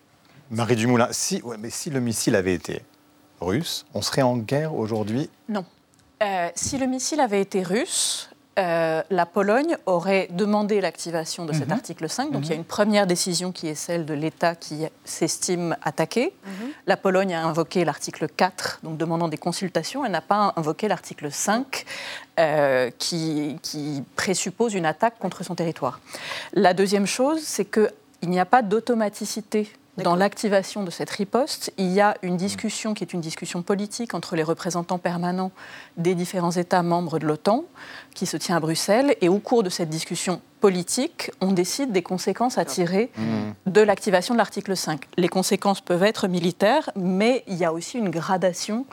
[0.52, 2.82] Marie Dumoulin, si, ouais, mais si le missile avait été
[3.40, 5.30] russe, on serait en guerre aujourd'hui?
[5.48, 5.64] Non.
[6.22, 11.68] Euh, si le missile avait été russe, euh, la Pologne aurait demandé l'activation de cet
[11.68, 11.72] mhm.
[11.72, 12.32] article 5.
[12.32, 12.60] Donc il y a mhm.
[12.60, 16.34] une première décision qui est celle de l'État qui s'estime attaqué.
[16.44, 16.68] Mhm.
[16.86, 20.04] La Pologne a invoqué l'article 4, donc demandant des consultations.
[20.04, 21.86] Elle n'a pas invoqué l'article 5,
[22.38, 26.00] euh, qui, qui, présuppose une attaque contre son territoire.
[26.52, 31.92] La deuxième chose, c'est qu'il n'y a pas d'automaticité dans l'activation de cette riposte, il
[31.92, 35.52] y a une discussion qui est une discussion politique entre les représentants permanents
[35.98, 37.64] des différents États membres de l'OTAN,
[38.14, 39.14] qui se tient à Bruxelles.
[39.20, 43.70] Et au cours de cette discussion politique, on décide des conséquences à tirer mmh.
[43.70, 45.02] de l'activation de l'article 5.
[45.18, 48.86] Les conséquences peuvent être militaires, mais il y a aussi une gradation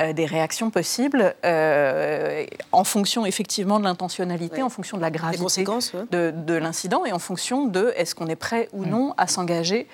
[0.00, 5.64] euh, des réactions possibles euh, en fonction effectivement de l'intentionnalité, en fonction de la gravité
[6.10, 8.88] de, de l'incident et en fonction de est-ce qu'on est prêt ou mmh.
[8.88, 9.88] non à s'engager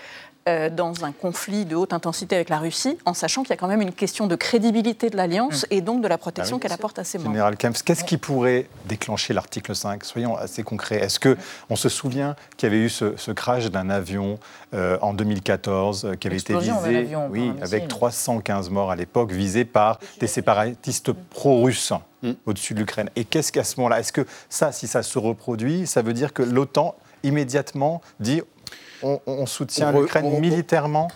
[0.46, 3.57] euh, dans un conflit de haute intensité avec la Russie, en sachant qu'il y a
[3.57, 5.74] quand même une question de crédibilité de l'alliance mm.
[5.74, 7.30] et donc de la protection ah qu'elle apporte à ses membres.
[7.30, 10.96] Général Kempf, qu'est-ce qui pourrait déclencher l'article 5 Soyons assez concrets.
[10.96, 11.38] Est-ce que
[11.70, 14.38] on se souvient qu'il y avait eu ce, crash d'un avion
[14.74, 19.64] euh, en 2014 euh, qui avait été visé, oui, avec 315 morts à l'époque, visé
[19.64, 22.33] par des séparatistes pro-russes mm.
[22.44, 23.09] au-dessus de l'Ukraine.
[23.16, 26.35] Et qu'est-ce qu'à ce moment-là Est-ce que ça, si ça se reproduit, ça veut dire
[26.35, 28.42] que l'OTAN immédiatement dit
[29.27, 31.09] on, soutient l'Ukraine militairement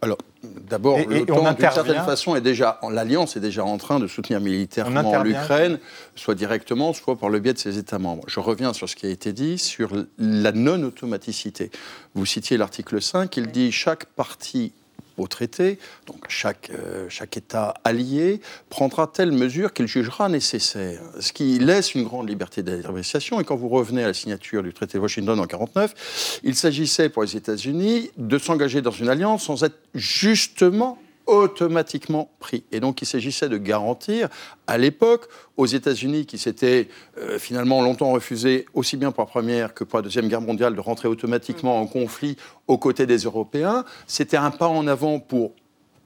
[0.00, 4.40] Alors, d'abord, l'OTAN, d'une certaine façon, est déjà, l'Alliance est déjà en train de soutenir
[4.40, 5.78] militairement l'Ukraine,
[6.14, 8.24] soit directement, soit par le biais de ses États membres.
[8.26, 11.70] Je reviens sur ce qui a été dit sur la non-automaticité.
[12.14, 14.72] Vous citiez l'article 5, il dit chaque partie
[15.16, 21.32] au traité, donc chaque, euh, chaque État allié prendra telle mesure qu'il jugera nécessaire, ce
[21.32, 23.40] qui laisse une grande liberté d'interprétation.
[23.40, 27.08] Et quand vous revenez à la signature du traité de Washington en 1949, il s'agissait
[27.08, 30.98] pour les États-Unis de s'engager dans une alliance sans être justement
[31.32, 32.64] automatiquement pris.
[32.72, 34.28] Et donc il s'agissait de garantir
[34.66, 39.72] à l'époque aux États-Unis qui s'étaient euh, finalement longtemps refusé aussi bien pour la Première
[39.72, 43.84] que pour la Deuxième Guerre mondiale de rentrer automatiquement en conflit aux côtés des Européens,
[44.06, 45.52] c'était un pas en avant pour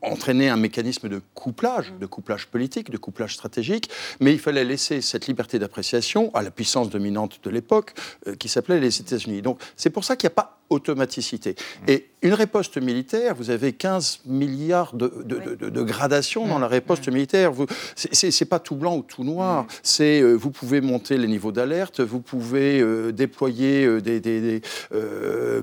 [0.02, 5.00] entraîner un mécanisme de couplage, de couplage politique, de couplage stratégique, mais il fallait laisser
[5.00, 7.94] cette liberté d'appréciation à la puissance dominante de l'époque,
[8.26, 9.42] euh, qui s'appelait les États-Unis.
[9.42, 11.54] Donc c'est pour ça qu'il n'y a pas automaticité.
[11.86, 17.52] Et une riposte militaire, vous avez 15 milliards de, de, gradations dans la riposte militaire.
[17.94, 19.66] Ce n'est pas tout blanc ou tout noir.
[19.84, 24.60] C'est euh, vous pouvez monter les niveaux d'alerte, vous pouvez euh, déployer des,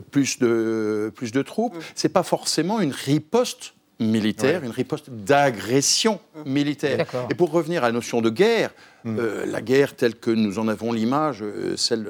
[0.10, 1.76] plus, de, plus de troupes.
[1.96, 7.06] C'est pas forcément une riposte militaire, une riposte d'agression militaire.
[7.30, 8.72] Et pour revenir à la notion de guerre,
[9.04, 9.18] hmm.
[9.20, 12.08] euh, la guerre telle que nous en avons l'image, euh, celle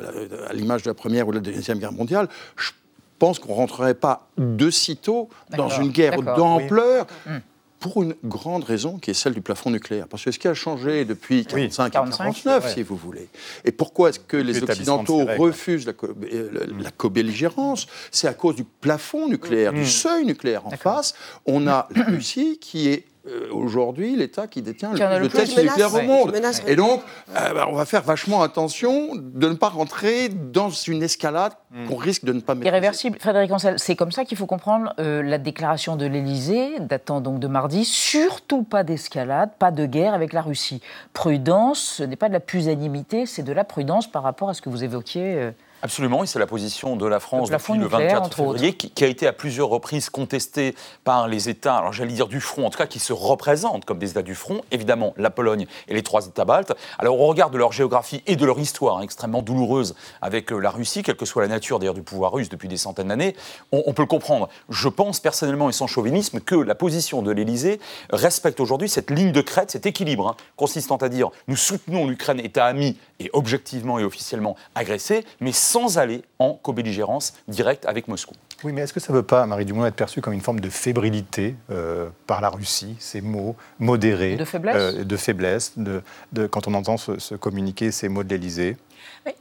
[0.47, 2.71] à l'image de la Première ou de la Deuxième Guerre mondiale, je
[3.19, 7.07] pense qu'on ne rentrerait pas de sitôt dans une guerre d'ampleur.
[7.25, 7.37] Hmm
[7.83, 10.07] pour une grande raison qui est celle du plafond nucléaire.
[10.07, 13.27] Parce que ce qui a changé depuis 1945 et 1949, si vous voulez,
[13.65, 15.91] et pourquoi est-ce que les Occidentaux refusent la,
[16.31, 17.87] euh, la co-belligérance?
[18.09, 19.85] C'est à cause du plafond nucléaire, du mm.
[19.85, 21.13] seuil nucléaire en face.
[21.45, 25.45] On a la Russie qui est euh, aujourd'hui l'État qui détient le le plus de
[25.45, 26.35] tests nucléaires au monde.
[26.67, 31.01] Et donc, euh, bah, on va faire vachement attention de ne pas rentrer dans une
[31.01, 31.53] escalade
[31.87, 32.67] qu'on risque de ne pas maîtriser.
[32.67, 33.17] Irréversible.
[33.21, 37.39] Frédéric Ancel, c'est comme ça qu'il faut comprendre euh, la déclaration de l'Élysée, datant donc
[37.39, 37.85] de mardi.
[37.85, 40.81] Surtout pas d'escalade, pas de guerre avec la Russie.
[41.13, 44.61] Prudence, ce n'est pas de la pusillanimité, c'est de la prudence par rapport à ce
[44.61, 45.51] que vous évoquiez.
[45.83, 48.51] Absolument, et c'est la position de la France Le depuis le nucléaire, 24 entre autres.
[48.53, 52.27] février, qui, qui a été à plusieurs reprises contestée par les États, alors j'allais dire
[52.27, 55.29] du front, en tout cas qui se représentent comme des États du front, évidemment la
[55.29, 56.73] Pologne et les trois États baltes.
[56.99, 60.57] Alors au regard de leur géographie et de leur histoire hein, extrêmement douloureuse avec euh,
[60.57, 63.35] la Russie, quelle que soit la nature d'ailleurs du pouvoir russe depuis des centaines d'années,
[63.73, 64.47] on, on peut le comprendre.
[64.69, 69.33] Je pense personnellement et sans chauvinisme que la position de l'Élysée respecte aujourd'hui cette ligne
[69.33, 73.99] de crête, cet équilibre, hein, consistant à dire nous soutenons l'Ukraine, État ami et objectivement
[73.99, 78.33] et officiellement agressé, mais sans aller en co-belligérance directe avec Moscou.
[78.63, 80.59] Oui, mais est-ce que ça ne veut pas, Marie Dumont, être perçu comme une forme
[80.61, 86.01] de fébrilité euh, par la Russie, ces mots modérés De faiblesse euh, de faiblesse, de,
[86.31, 88.77] de- quand on entend se, se communiquer ces mots de l'Élysée?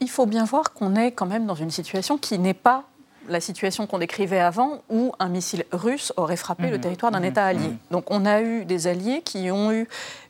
[0.01, 2.85] Il faut bien voir qu'on est quand même dans une situation qui n'est pas
[3.29, 7.45] la situation qu'on décrivait avant, où un missile russe aurait frappé le territoire d'un État
[7.47, 7.71] allié.
[7.93, 9.87] Donc on a eu des alliés qui ont eu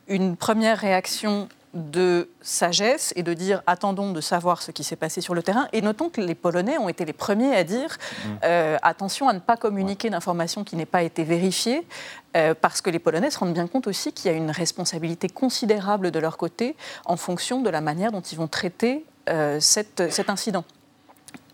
[0.07, 5.21] une première réaction de sagesse et de dire attendons de savoir ce qui s'est passé
[5.21, 5.67] sur le terrain.
[5.73, 7.97] Et notons que les Polonais ont été les premiers à dire
[8.43, 11.85] euh, attention à ne pas communiquer d'informations qui n'aient pas été vérifiées,
[12.37, 15.29] euh, parce que les Polonais se rendent bien compte aussi qu'il y a une responsabilité
[15.29, 20.11] considérable de leur côté en fonction de la manière dont ils vont traiter euh, cette-
[20.11, 20.65] cet incident.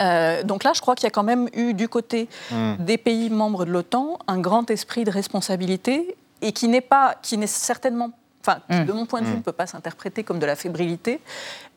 [0.01, 2.75] Euh, donc là, je crois qu'il y a quand même eu du côté Hmm.
[2.79, 7.38] des pays membres de l'OTAN un grand esprit de responsabilité et qui n'est pas, qui
[7.38, 10.45] n'est certainement, enfin, qui, de mon point de vue, ne peut pas s'interpréter comme de
[10.45, 11.19] la fébrilité,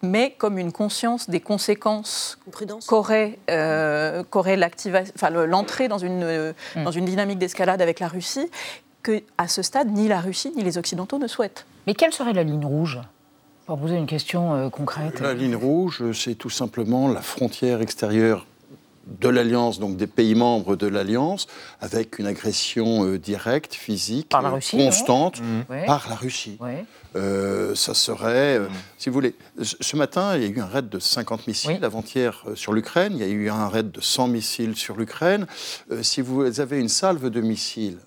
[0.02, 2.38] mais comme une conscience des conséquences
[2.86, 8.48] qu'aurait euh, enfin, l'entrée dans une, euh, dans une dynamique d'escalade avec la Russie,
[9.02, 11.66] que à ce stade, ni la Russie ni les Occidentaux ne souhaitent.
[11.86, 13.00] Mais quelle serait la ligne rouge?
[13.66, 15.20] Pour poser une question euh, concrète.
[15.20, 18.46] La ligne rouge, c'est tout simplement la frontière extérieure
[19.06, 21.46] de l'Alliance, donc des pays membres de l'Alliance,
[21.80, 25.42] avec une agression euh, directe, physique, Par la Russie, constante,
[25.86, 26.56] par la Russie.
[26.60, 26.84] Ouais.
[27.14, 30.88] Euh, ça serait, euh, si vous voulez, ce matin, il y a eu un raid
[30.88, 34.76] de 50 missiles, avant-hier sur l'Ukraine, il y a eu un raid de 100 missiles
[34.76, 35.46] sur l'Ukraine.
[36.00, 37.98] Si vous avez une salve de missiles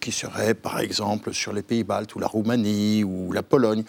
[0.00, 3.84] qui serait, par exemple, sur les pays baltes, ou la Roumanie, ou la Pologne,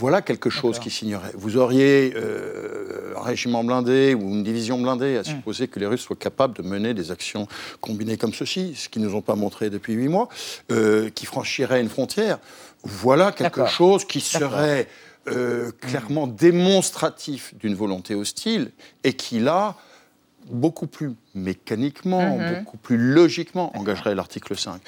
[0.00, 1.32] voilà quelque chose qui signerait.
[1.34, 6.00] Vous auriez euh, un régiment blindé ou une division blindée, à supposer que les Russes
[6.00, 7.46] soient capables de mener des actions
[7.82, 10.30] combinées comme ceci, ce qu'ils ne nous ont pas montré depuis huit mois,
[10.72, 12.38] euh, qui franchirait une frontière.
[12.82, 14.88] Voilà quelque chose qui serait
[15.28, 18.70] euh, clairement démonstratif d'une volonté hostile
[19.04, 19.76] et qui, là,
[20.50, 22.58] beaucoup plus mécaniquement, Mhm.
[22.60, 24.80] beaucoup plus logiquement, engagerait l'article 5.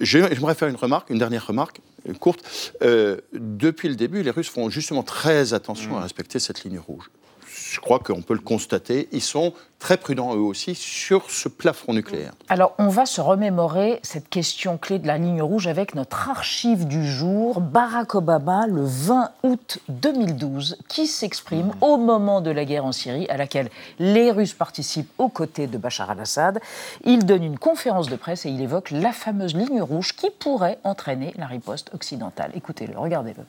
[0.00, 2.72] J'ai- J'aimerais faire une remarque, une dernière remarque, euh, courte.
[2.82, 7.10] Euh, depuis le début, les Russes font justement très attention à respecter cette ligne rouge.
[7.74, 9.08] Je crois qu'on peut le constater.
[9.10, 12.30] Ils sont très prudents, eux aussi, sur ce plafond nucléaire.
[12.48, 16.86] Alors, on va se remémorer cette question clé de la ligne rouge avec notre archive
[16.86, 22.84] du jour, Barack Obama, le 20 août 2012, qui s'exprime au moment de la guerre
[22.84, 26.60] en Syrie, à laquelle les Russes participent aux côtés de Bachar al-Assad.
[27.04, 30.78] Il donne une conférence de presse et il évoque la fameuse ligne rouge qui pourrait
[30.84, 32.52] entraîner la riposte occidentale.
[32.54, 33.42] Écoutez-le, regardez-le.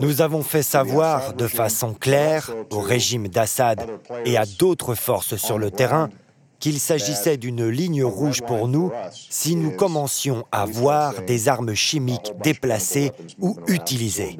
[0.00, 3.86] Nous avons fait savoir de façon claire au régime d'Assad
[4.24, 6.10] et à d'autres forces sur le terrain
[6.58, 12.32] qu'il s'agissait d'une ligne rouge pour nous si nous commencions à voir des armes chimiques
[12.42, 14.36] déplacées ou utilisées.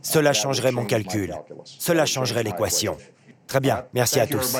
[0.00, 1.34] Cela changerait mon calcul.
[1.64, 2.96] Cela changerait l'équation.
[3.46, 4.56] Très bien, merci à tous.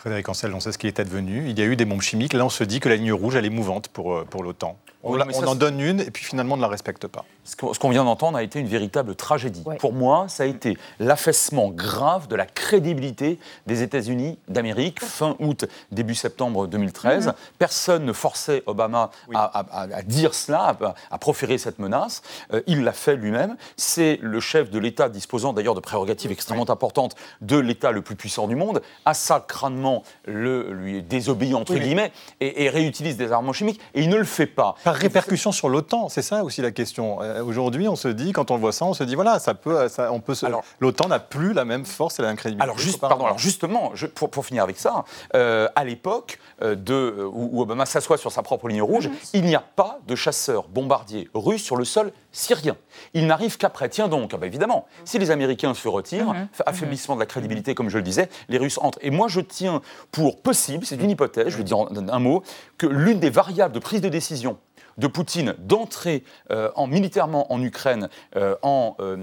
[0.00, 1.50] Frédéric Ancel, on sait ce qui est advenu.
[1.50, 2.32] Il y a eu des bombes chimiques.
[2.32, 4.78] Là, on se dit que la ligne rouge, elle est mouvante pour, euh, pour l'OTAN.
[5.02, 6.68] On, Oui, la- mais on ça, en donne une et puis finalement on ne la
[6.68, 7.24] respecte pas.
[7.44, 9.64] Ce qu'on vient d'entendre a été une véritable tragédie.
[9.78, 15.64] Pour moi, ça a été l'affaissement grave de la crédibilité des États-Unis d'Amérique fin août,
[15.90, 17.28] début septembre 2013.
[17.28, 17.32] Mhm.
[17.58, 22.22] Personne ne forçait Obama à, à- à- à dire cela, à, à proférer cette menace.
[22.52, 23.56] Euh, il l'a fait lui-même.
[23.76, 28.16] C'est le chef de l'État disposant d'ailleurs de prérogatives extrêmement importantes de l'État le plus
[28.16, 28.82] puissant du monde.
[29.06, 33.52] Assad crânement le, lui est désobéi entre Oui, mais- guillemets et, et réutilise des armements
[33.54, 34.74] chimiques et il ne le fait pas.
[34.90, 37.22] Par répercussion sur l'OTAN, c'est ça aussi la question.
[37.22, 39.86] Euh, Aujourd'hui, on se dit, quand on voit ça, on se dit voilà, ça peut,
[39.88, 40.34] ça, on peut.
[40.34, 40.46] se-
[40.80, 42.64] L'OTAN n'a plus la même force et la même crédibilité.
[42.64, 43.14] Alors, juste, qu'auparavant.
[43.18, 45.04] pardon, alors justement, je- pour, pour finir avec ça,
[45.36, 49.44] euh, à l'époque euh, de, où, où Obama s'assoit sur sa propre ligne rouge, il
[49.44, 52.76] n'y a pas de chasseurs bombardiers russes sur le sol syrien.
[53.14, 53.88] Il n'arrive qu'après.
[53.90, 57.76] Tiens donc, ah bah évidemment, si les Américains se retirent, fa- affaiblissement de la crédibilité,
[57.76, 58.98] comme je le disais, les Russes entrent.
[59.02, 62.42] Et moi, je tiens pour possible, c'est une hypothèse, je vais dire en- un mot,
[62.76, 64.58] que l'une des variables de prise de décision
[65.00, 69.16] de Poutine d'entrer euh, en, militairement en Ukraine euh, en, euh,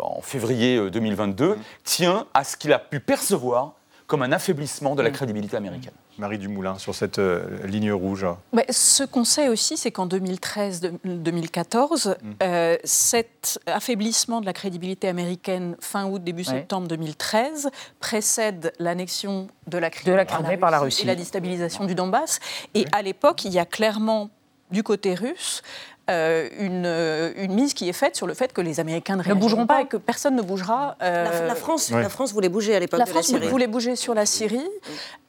[0.00, 3.72] en février euh, 2022 tient à ce qu'il a pu percevoir
[4.06, 5.92] comme un affaiblissement de la crédibilité américaine.
[6.18, 8.24] Marie Dumoulin, sur cette euh, ligne rouge.
[8.52, 12.32] Mais ce qu'on sait aussi, c'est qu'en 2013-2014, Mm.
[12.42, 16.52] euh, cet affaiblissement de la crédibilité américaine fin août, début Ouais.
[16.58, 17.68] septembre 2013
[18.00, 21.02] précède l'annexion de la Crimée, De la Crimée par la Russie.
[21.02, 22.38] et la déstabilisation du Donbass.
[22.74, 24.30] Et à l'époque, il y a clairement
[24.70, 25.62] du côté russe
[26.08, 29.22] euh, une, euh, une mise qui est faite sur le fait que les Américains ne,
[29.22, 29.82] réagiront bougeront pas.
[29.82, 30.96] et que personne ne bougera.
[31.00, 32.00] La, euh, la France, Ouais.
[32.00, 33.48] la France voulait bouger à l'époque la de France la Syrie.
[33.50, 34.60] voulait bouger sur la Syrie.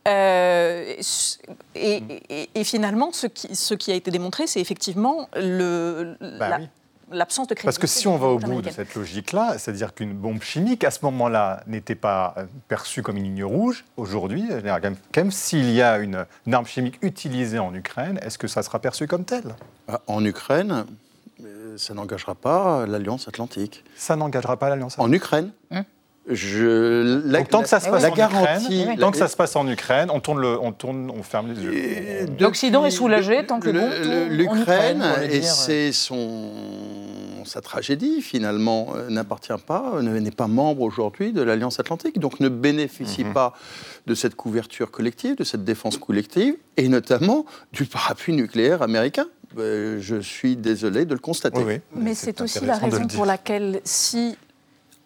[0.07, 0.93] Euh,
[1.75, 6.49] et, et- et finalement, ce qui, ce qui a été démontré, c'est effectivement le, Bah
[6.49, 6.67] la- oui.
[7.11, 7.65] L'absence de crédibilité.
[7.65, 10.91] Parce que si on va au bout de cette logique-là, c'est-à-dire qu'une bombe chimique, à
[10.91, 14.81] ce moment-là, n'était pas euh, perçue comme une ligne rouge, aujourd'hui, quand
[15.15, 18.79] même, s'il y a une, une arme chimique utilisée en Ukraine, est-ce que ça sera
[18.79, 19.43] perçu comme tel
[19.87, 20.85] Ah, En Ukraine,
[21.43, 23.83] euh, ça n'engagera pas l'Alliance Atlantique.
[23.95, 25.83] Ça n'engagera pas l'Alliance En Ukraine Hum.
[26.29, 29.17] Je, la, Donc, tant que ça se passe la en garantie, Ukraine, la- tant que
[29.17, 32.25] ça se passe en Ukraine, on tourne le, on tourne, on ferme les yeux.
[32.39, 35.43] L'Occident est soulagé tant que L'Ukraine, et dire.
[35.49, 36.51] c'est son,
[37.45, 42.19] sa tragédie finalement, euh, n'appartient pas, euh, ne- n'est pas membre aujourd'hui de l'Alliance Atlantique,
[42.19, 43.33] donc ne bénéficie Mhm.
[43.33, 43.53] pas
[44.05, 49.27] de cette couverture collective, de cette défense collective, et notamment du parapluie nucléaire américain.
[49.57, 51.81] Euh, je suis désolé de le constater.
[51.95, 54.37] Mais c'est aussi la raison pour laquelle si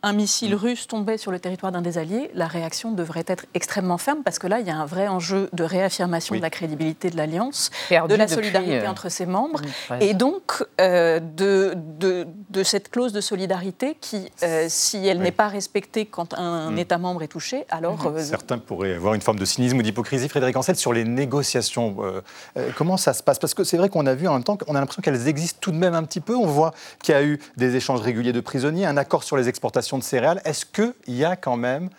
[0.04, 3.98] un missile russe tombait sur le territoire d'un des alliés, la réaction devrait être extrêmement
[3.98, 7.10] ferme parce que là, il y a un vrai enjeu de réaffirmation de la crédibilité
[7.10, 10.10] de l'alliance, de la depuis, solidarité euh, entre ses membres 2013.
[10.10, 15.32] et donc euh, de, de, de cette clause de solidarité qui, euh, si elle n'est
[15.32, 16.80] pas respectée quand un Mm.
[16.80, 20.30] État membre est touché, alors euh, Certains pourraient avoir une forme de cynisme ou d'hypocrisie.
[20.30, 22.22] Frédéric Ancel, sur les négociations, euh,
[22.58, 23.40] euh, comment ça se passe?
[23.40, 25.60] Parce que c'est vrai qu'on a vu en même temps qu'on a l'impression qu'elles existent
[25.62, 26.36] tout de même un petit peu.
[26.36, 29.50] On voit qu'il y a eu des échanges réguliers de prisonniers, un accord sur les
[29.50, 30.42] exportations de céréales.
[30.46, 31.90] Est-ce qu'il y a quand même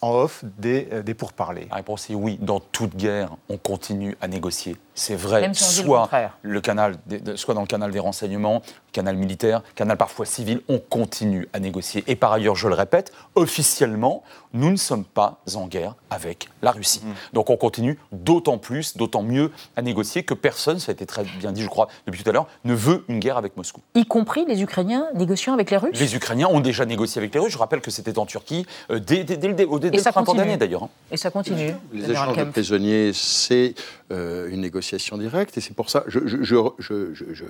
[0.00, 1.66] en off des, euh, des pourparlers?
[1.70, 2.38] La réponse est oui.
[2.40, 4.76] Dans toute guerre, on continue à négocier.
[4.98, 6.08] C'est vrai, le soit,
[6.42, 6.96] le canal,
[7.34, 12.02] soit dans le canal des renseignements, canal militaire, canal parfois civil, on continue à négocier.
[12.06, 14.22] Et par ailleurs, je le répète, officiellement,
[14.54, 17.02] nous ne sommes pas en guerre avec la Russie.
[17.04, 17.12] Mm.
[17.34, 21.24] Donc on continue d'autant plus, d'autant mieux à négocier que personne, ça a été très
[21.24, 23.82] bien dit, je crois, depuis tout à l'heure, ne veut une guerre avec Moscou.
[23.94, 27.40] Y compris les Ukrainiens négociant avec les Russes Les Ukrainiens ont déjà négocié avec les
[27.40, 27.52] Russes.
[27.52, 30.02] Je rappelle que c'était en Turquie euh, dès, dès- dès au dé- Et dès le
[30.02, 30.44] ça printemps continue.
[30.46, 30.84] dernier d'ailleurs.
[30.84, 30.90] hein.
[31.10, 31.74] Et ça continue.
[31.92, 33.74] Les échanges de prisonniers, c'est
[34.10, 34.85] euh, une négociation
[35.18, 37.44] directe, et c'est pour ça, je, je- je- je-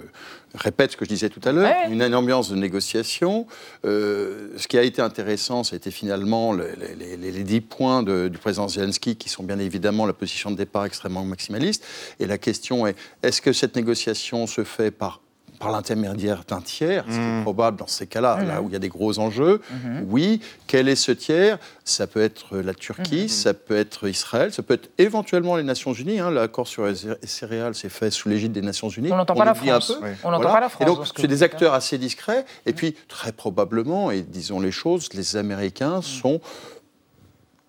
[0.55, 1.93] répète ce que je disais tout à l'heure, Ouais.
[1.93, 3.47] une, ambiance de négociation.
[3.85, 6.69] Euh, ce qui a été intéressant, c'était finalement le-
[6.99, 10.51] les, les- les dix points de- du président Zelensky, qui sont bien évidemment la position
[10.51, 11.85] de départ extrêmement maximaliste.
[12.21, 15.21] Et la question est, est-ce que cette négociation se fait par
[15.59, 18.77] par l'intermédiaire d'un tiers, ce qui est probable dans ces cas-là, là où il y
[18.77, 19.61] a des gros enjeux.
[20.09, 21.59] Oui, quel est ce tiers?
[21.85, 25.93] Ça peut être la Turquie, ça peut être Israël, ça peut être éventuellement les Nations
[25.93, 26.19] Unies.
[26.21, 26.31] hein.
[26.31, 26.95] L'accord sur les
[27.25, 29.13] céréales s'est fait sous l'égide des Nations Unies.
[29.13, 29.55] On n'entend pas.
[30.03, 30.11] Oui.
[30.25, 32.45] On n'entend pas la France Et donc, c'est des acteurs assez discrets.
[32.67, 36.41] Et puis, très probablement, et disons les choses, les Américains sont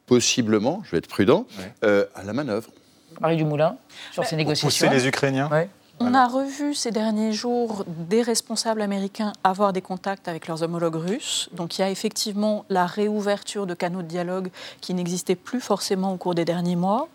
[0.05, 1.45] possiblement, je vais être prudent,
[1.83, 2.69] euh, à la manœuvre.
[3.19, 3.77] Marie Dumoulin,
[4.11, 4.67] sur ces négociations.
[4.87, 5.69] Pousser les Ukrainiens Ouais.
[5.99, 10.95] On a revu ces derniers jours des responsables américains avoir des contacts avec leurs homologues
[10.95, 11.49] russes.
[11.53, 16.13] Donc il y a effectivement la réouverture de canaux de dialogue qui n'existaient plus forcément
[16.13, 17.09] au cours des derniers mois.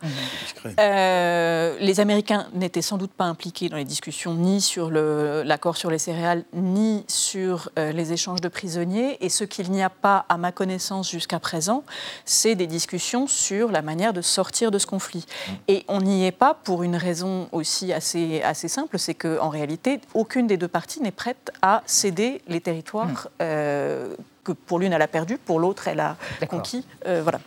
[0.81, 5.91] Euh, les Américains n'étaient sans doute pas impliqués dans les discussions ni sur l'accord sur
[5.91, 9.17] les céréales, ni sur euh, les échanges de prisonniers.
[9.25, 11.85] Et ce qu'il n'y a pas, à ma connaissance jusqu'à présent,
[12.25, 15.25] c'est des discussions sur la manière de sortir de ce conflit.
[15.69, 20.01] Et on n'y est pas pour une raison aussi assez, assez simple, c'est qu'en réalité,
[20.15, 25.03] aucune des deux parties n'est prête à céder les territoires euh, que pour l'une, elle
[25.03, 26.17] a perdu, pour l'autre, elle a
[26.49, 26.87] conquis.
[27.05, 27.39] voilà.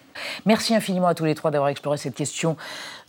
[0.45, 2.55] Merci infiniment à tous les trois d'avoir exploré cette question.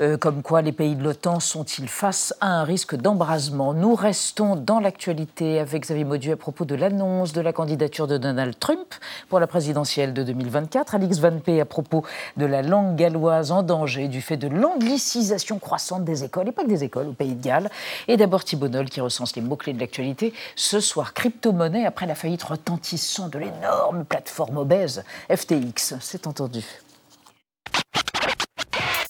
[0.01, 4.57] Euh, comme quoi les pays de l'OTAN sont-ils face à un risque d'embrasement Nous restons
[4.57, 8.95] dans l'actualité avec Xavier Maudieu à propos de l'annonce de la candidature de Donald Trump
[9.29, 10.95] pour la présidentielle de 2024.
[10.95, 12.05] Alix Van P à propos
[12.37, 16.65] de la langue galloise en danger du fait de l'anglicisation croissante des écoles, et pas
[16.65, 17.71] que des écoles, au pays de Galles.
[18.09, 20.35] Et d'abord Thibault qui recense les mots-clés de l'actualité.
[20.57, 23.76] Ce soir, crypto-monnaie après la faillite retentissante de l'énorme
[24.09, 25.95] plateforme obèse FTX.
[26.01, 26.63] C'est entendu.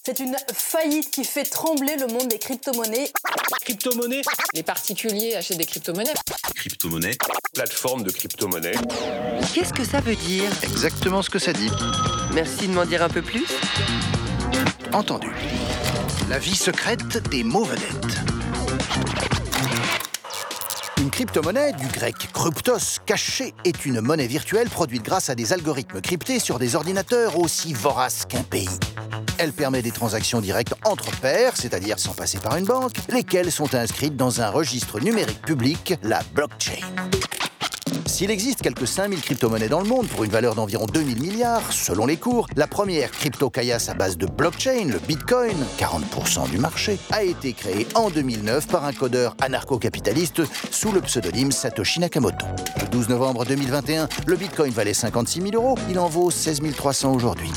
[0.05, 3.11] C'est une faillite qui fait trembler le monde des crypto-monnaies.
[3.63, 4.23] Crypto-monnaie
[4.55, 6.15] Les particuliers achètent des crypto-monnaies.
[6.55, 7.17] Crypto-monnaie
[7.53, 8.77] Plateforme de crypto-monnaie.
[9.53, 10.45] Qu'est-ce que ça veut dire?
[10.63, 11.71] Exactement ce que ça dit.
[12.33, 13.47] Merci de m'en dire un peu plus.
[14.93, 15.33] Entendu.
[16.29, 19.36] La vie secrète des mots vedettes.
[20.99, 26.01] Une crypto-monnaie, du grec kryptos, caché, est une monnaie virtuelle produite grâce à des algorithmes
[26.01, 28.69] cryptés sur des ordinateurs aussi voraces qu'un pays.
[29.39, 33.75] Elle permet des transactions directes entre pairs, c'est-à-dire sans passer par une banque, lesquelles sont
[33.75, 36.81] inscrites dans un registre numérique public, la blockchain.
[38.07, 42.07] S'il existe quelques 5000 crypto-monnaies dans le monde pour une valeur d'environ 2000 milliards, selon
[42.07, 47.25] les cours, la première crypto-caillasse à base de blockchain, le Bitcoin, 40% du marché, a
[47.25, 52.47] été créée en 2009 par un codeur anarcho-capitaliste sous le pseudonyme Satoshi Nakamoto.
[52.81, 57.13] Le 12 novembre 2021, le Bitcoin valait 56 000 euros, il en vaut 16 300
[57.13, 57.51] aujourd'hui.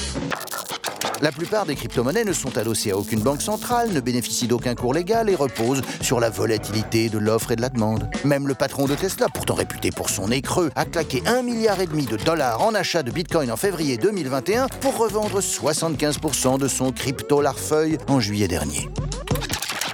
[1.21, 4.93] La plupart des crypto-monnaies ne sont adossées à aucune banque centrale, ne bénéficient d'aucun cours
[4.93, 8.09] légal et reposent sur la volatilité de l'offre et de la demande.
[8.23, 11.81] Même le patron de Tesla, pourtant réputé pour son nez creux, a claqué un milliard
[11.81, 16.67] et demi de dollars en achat de Bitcoin en février 2021 pour revendre 75% de
[16.69, 18.87] son crypto larfeuille en juillet dernier.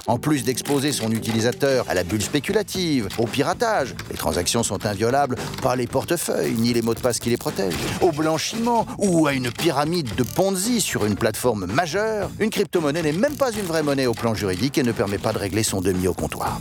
[0.06, 5.36] En plus d'exposer son utilisateur à la bulle spéculative, au piratage, les transactions sont inviolables
[5.62, 9.32] par les portefeuilles ni les mots de passe qui les protègent, au blanchiment ou à
[9.32, 13.82] une pyramide de Ponzi sur une plateforme majeure, une crypto-monnaie n'est même pas une vraie
[13.82, 16.60] monnaie au plan juridique et ne permet pas de régler son demi au comptoir.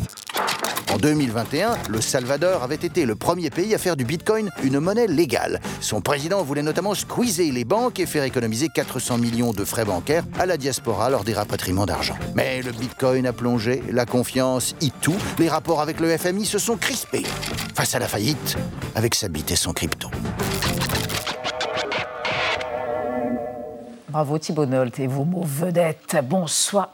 [0.95, 5.07] En 2021, le Salvador avait été le premier pays à faire du Bitcoin une monnaie
[5.07, 5.59] légale.
[5.81, 10.23] Son président voulait notamment squeezer les banques et faire économiser 400 millions de frais bancaires
[10.39, 12.15] à la diaspora lors des rapatriements d'argent.
[12.33, 16.59] Mais le Bitcoin a plongé, la confiance y tout, les rapports avec le FMI se
[16.59, 17.23] sont crispés.
[17.75, 18.57] Face à la faillite,
[18.95, 20.09] avec sa bite et son crypto.
[24.07, 24.65] Bravo Thibault
[24.97, 26.15] et vos mots vedettes.
[26.23, 26.89] Bonsoir.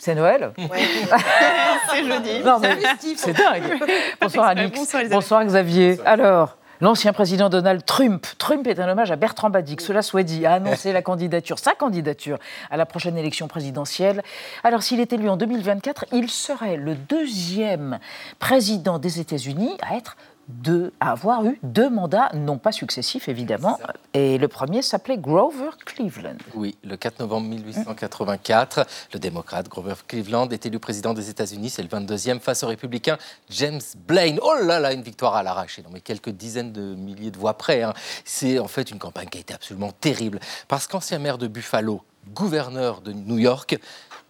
[0.00, 0.52] C'est Noël
[1.90, 3.16] C'est jeudi.
[3.16, 3.78] c'est dingue.
[4.20, 4.96] Bonsoir Alix.
[5.10, 5.98] Bonsoir, Xavier.
[6.04, 10.46] Alors, L'ancien président Donald Trump, Trump est un hommage à Bertrand Badic, cela soit dit,
[10.46, 12.38] a annoncé la candidature, sa candidature
[12.70, 14.22] à la prochaine élection présidentielle.
[14.64, 17.98] Alors s'il est élu en 2024, il serait le deuxième
[18.38, 20.16] président des États-Unis à être
[20.62, 23.78] de, avoir eu deux mandats, non pas successifs évidemment.
[24.14, 26.36] Et le premier s'appelait Grover Cleveland.
[26.54, 31.70] Oui, le 4 novembre 1884, le démocrate Grover Cleveland est élu président des États-Unis.
[31.70, 33.16] C'est le 22e face au républicain
[33.50, 34.38] James Blaine.
[34.42, 35.82] Oh là là, une victoire à l'arraché.
[35.82, 37.82] Non, mais quelques dizaines de milliers de voix près.
[37.82, 37.94] Hein.
[38.24, 40.40] C'est en fait une campagne qui a été absolument terrible.
[40.68, 42.02] Parce qu'ancien maire de Buffalo,
[42.34, 43.78] gouverneur de New York,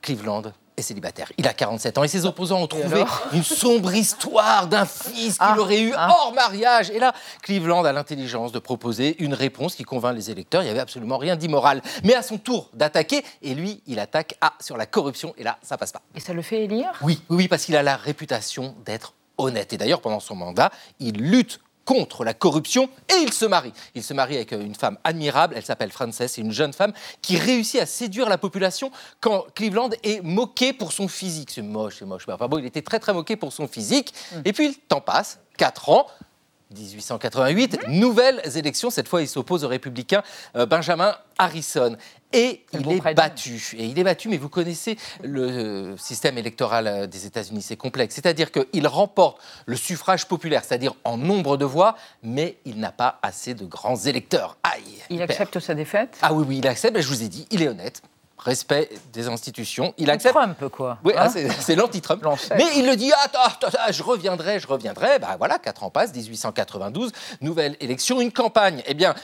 [0.02, 1.32] Cleveland célibataire.
[1.36, 5.38] Il a 47 ans et ses opposants ont trouvé une sombre histoire d'un fils qu'il
[5.40, 6.08] ah, aurait eu ah.
[6.10, 6.90] hors mariage.
[6.90, 7.12] Et là,
[7.42, 10.62] Cleveland a l'intelligence de proposer une réponse qui convainc les électeurs.
[10.62, 11.82] Il n'y avait absolument rien d'immoral.
[12.04, 15.34] Mais à son tour d'attaquer, et lui, il attaque à, sur la corruption.
[15.36, 16.02] Et là, ça passe pas.
[16.14, 16.92] Et ça le fait élire?
[17.02, 19.72] Oui, oui, parce qu'il a la réputation d'être honnête.
[19.72, 21.60] Et d'ailleurs, pendant son mandat, il lutte
[21.90, 23.72] contre la corruption et il se marie.
[23.96, 26.92] Il se marie avec euh, une femme admirable, elle s'appelle Frances, c'est une jeune femme
[27.20, 31.50] qui réussit à séduire la population quand Cleveland est moqué pour son physique.
[31.52, 32.26] C'est moche, c'est moche.
[32.28, 34.14] Enfin bon, il était très très moqué pour son physique.
[34.30, 34.36] Mm.
[34.44, 36.06] Et puis le temps passe, 4 ans,
[36.76, 38.90] 1888, nouvelles élections.
[38.90, 40.22] Cette fois, il s'oppose au républicain
[40.54, 41.96] euh, Benjamin Harrison.
[42.32, 43.74] Et il est battu.
[43.76, 47.76] Et il est battu, mais vous connaissez le euh, système électoral euh, des États-Unis, c'est
[47.76, 48.14] complexe.
[48.14, 53.18] C'est-à-dire qu'il remporte le suffrage populaire, c'est-à-dire en nombre de voix, mais il n'a pas
[53.22, 54.56] assez de grands électeurs.
[54.62, 56.18] Aïe Il, accepte sa défaite?
[56.22, 57.00] Ah oui, oui, il accepte.
[57.00, 58.02] Je vous ai dit, il est honnête
[58.40, 59.94] respect des institutions.
[59.98, 60.34] Il accepte.
[60.34, 60.98] Trump, quoi.
[61.04, 62.24] Oui, hein ah, c'est l'anti-Trump.
[62.56, 65.18] Mais il le dit attends, attends, je reviendrai, je reviendrai.
[65.18, 68.82] Ben voilà, quatre ans passent, 1892, nouvelle élection, une campagne.
[68.86, 69.14] Eh bien,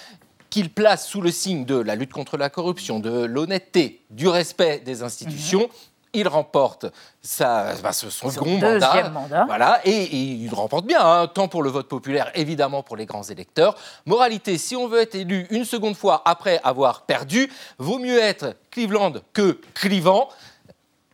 [0.50, 4.80] qu'il place sous le signe de la lutte contre la corruption, de l'honnêteté, du respect
[4.80, 5.62] des institutions.
[5.62, 5.68] Mhm
[6.16, 6.86] il remporte
[7.20, 9.12] sa, bah, son, second mandat,
[9.46, 13.22] Voilà, et, il remporte bien, hein, tant pour le vote populaire, évidemment pour les grands
[13.22, 13.76] électeurs.
[14.06, 18.56] Moralité, si on veut être élu une seconde fois après avoir perdu, vaut mieux être
[18.70, 20.28] Cleveland que clivant,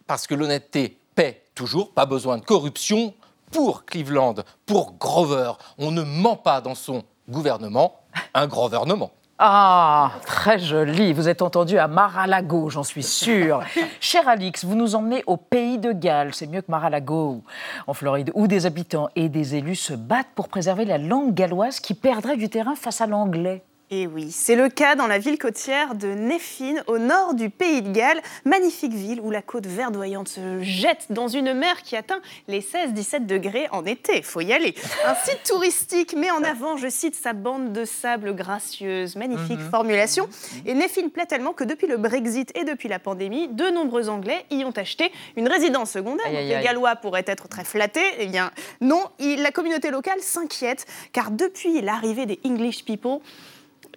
[0.06, 3.14] parce que l'honnêteté paie toujours, pas besoin de corruption.
[3.50, 8.00] Pour Cleveland, pour Grover, on ne ment pas dans son gouvernement,
[8.32, 9.10] un gouvernement.
[9.45, 11.12] Ah, très joli.
[11.12, 13.64] Vous êtes entendu à Mar-a-Lago, j'en suis sûre.
[14.01, 17.43] Cher Alix, vous nous emmenez au pays de Galles, c'est mieux que Mar-a-Lago,
[17.88, 21.80] en Floride, où des habitants et des élus se battent pour préserver la langue galloise
[21.80, 23.64] qui perdrait du terrain face à l'anglais.
[23.95, 27.82] Et oui, c'est le cas dans la ville côtière de Neffin, au nord du pays
[27.82, 28.22] de Galles.
[28.47, 33.26] Magnifique ville où la côte verdoyante se jette dans une mer qui atteint les 16-17
[33.26, 34.22] degrés en été.
[34.22, 34.74] Faut y aller.
[35.05, 39.14] Un site touristique met en avant, je cite, sa bande de sable gracieuse.
[39.14, 39.68] Magnifique Mhm.
[39.70, 40.26] formulation.
[40.64, 44.47] Et Neffin plaît tellement que depuis le Brexit et depuis la pandémie, de nombreux Anglais
[44.51, 46.24] y ont acheté une résidence secondaire.
[46.24, 46.64] Aïe, Donc aïe, les.
[46.64, 48.01] Gallois pourraient être très flattés.
[48.20, 53.18] Eh bien, non, la communauté locale s'inquiète car depuis l'arrivée des English people,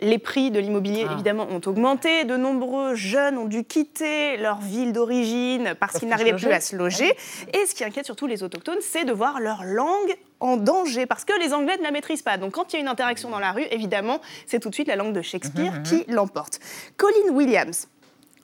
[0.02, 1.14] les prix de l'immobilier, Ah.
[1.14, 2.26] évidemment, ont augmenté.
[2.26, 6.76] De nombreux jeunes ont dû quitter leur ville d'origine parce qu'ils n'arrivaient plus à se
[6.76, 7.16] loger.
[7.54, 11.24] Et ce qui inquiète surtout les autochtones, c'est de voir leur langue en danger parce
[11.26, 12.38] que les Anglais ne la maîtrisent pas.
[12.38, 14.88] Donc quand il y a une interaction dans la rue, évidemment, c'est tout de suite
[14.88, 16.60] la langue de Shakespeare Mhm, qui l'emporte.
[16.98, 17.88] Colin Williams,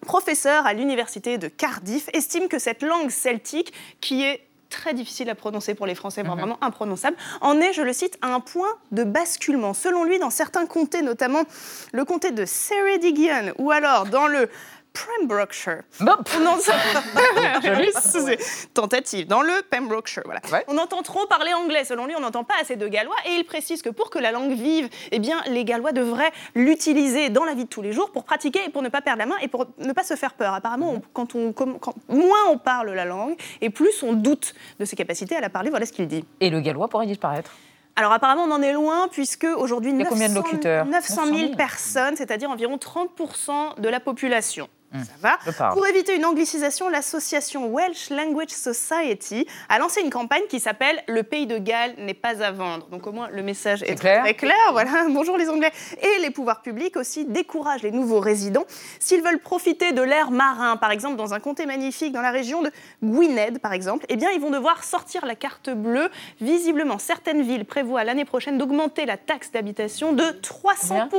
[0.06, 4.42] professeur à l'université de Cardiff, estime que cette langue celtique, qui est
[4.72, 6.42] très difficile à prononcer pour les Français, voire Mhm.
[6.42, 9.76] vraiment imprononçable, en est, je le cite, à un point de basculement.
[9.76, 11.44] Selon lui, dans certains comtés, notamment
[11.92, 14.50] le comté de Ceredigion, ou alors dans le
[14.94, 15.82] Pembrokeshire.
[16.02, 16.62] On entend...
[18.74, 19.28] Tentative.
[19.28, 20.42] Dans le Pembrokeshire, voilà.
[20.68, 21.84] On entend trop parler anglais.
[21.86, 23.16] Selon lui, on n'entend pas assez de gallois.
[23.26, 27.30] Et il précise que pour que la langue vive, eh bien, les gallois devraient l'utiliser
[27.30, 29.26] dans la vie de tous les jours pour pratiquer et pour ne pas perdre la
[29.26, 30.54] main et pour ne pas se faire peur.
[30.54, 31.80] Apparemment, on- quand on, quand-
[32.10, 35.70] moins on parle la langue et plus on doute de ses capacités à la parler.
[35.70, 36.26] Voilà ce qu'il dit.
[36.40, 37.52] Et le gallois pourrait disparaître?
[37.98, 40.86] Alors apparemment, on en est loin puisque aujourd'hui, Il y a combien de 900 locuteurs
[40.86, 41.56] 900 000 900 000.
[41.58, 44.70] personnes, c'est-à-dire environ 30% de la population.
[44.94, 45.72] Hum, Ça va.
[45.72, 51.24] Pour éviter une anglicisation, l'association Welsh Language Society a lancé une campagne qui s'appelle Le
[51.24, 52.88] pays de Galles n'est pas à vendre.
[52.88, 54.56] Donc au moins le message est, clair très clair.
[54.72, 55.06] Voilà.
[55.10, 55.72] Bonjour les Anglais.
[56.02, 58.66] Et les pouvoirs publics aussi découragent les nouveaux résidents
[59.00, 62.62] s'ils veulent profiter de l'air marin, par exemple dans un comté magnifique dans la région
[62.62, 62.72] de
[63.04, 64.06] Gwynedd, par exemple.
[64.10, 66.10] Eh bien, ils vont devoir sortir la carte bleue.
[66.42, 71.10] Visiblement, certaines villes prévoient l'année prochaine d'augmenter la taxe d'habitation de 300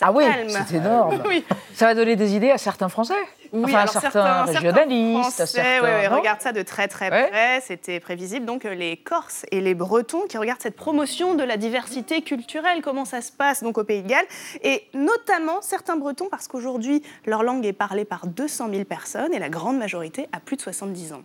[0.00, 0.24] Ah oui,
[0.68, 1.22] c'est énorme.
[1.28, 1.44] Oui.
[1.74, 3.14] Ça va donner des idées à certains Français.
[3.52, 5.82] Oui, enfin, alors certains, régionalistes, Français, certains.
[5.84, 7.28] ouais, ouais, regardent ça de très très Ouais.
[7.28, 8.44] près, c'était prévisible.
[8.46, 12.80] Donc euh, les Corses et les Bretons qui regardent cette promotion de la diversité culturelle,
[12.82, 14.26] comment ça se passe donc au Pays de Galles,
[14.62, 19.38] et notamment certains Bretons parce qu'aujourd'hui leur langue est parlée par 200 000 personnes et
[19.38, 21.22] la grande majorité a plus de 70 ans.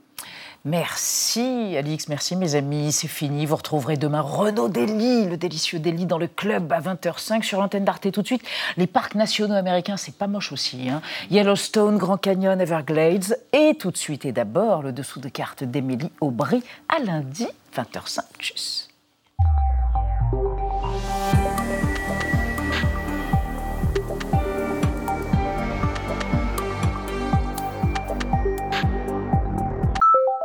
[0.65, 3.45] Merci Alix, merci mes amis, c'est fini.
[3.45, 7.83] Vous retrouverez demain Renaud Dely, le délicieux Dely dans le club à 20h05 sur l'antenne
[7.83, 8.43] d'Arte tout de suite.
[8.77, 10.89] Les parcs nationaux américains, c'est pas moche aussi.
[10.89, 11.01] hein.
[11.29, 16.63] Yellowstone, Canyon, Everglades et tout de suite et d'abord le dessous de carte d'Émilie Aubry
[16.89, 18.21] à lundi 20h05.
[18.39, 18.89] Tchuss.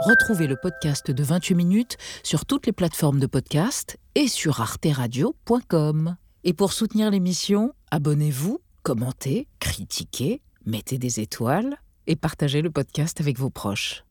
[0.08, 6.16] Retrouvez le podcast de 28 minutes sur toutes les plateformes de podcast et sur arteradio.com.
[6.44, 13.38] Et pour soutenir l'émission, abonnez-vous, commentez, critiquez, mettez des étoiles et partagez le podcast avec
[13.38, 14.04] vos proches.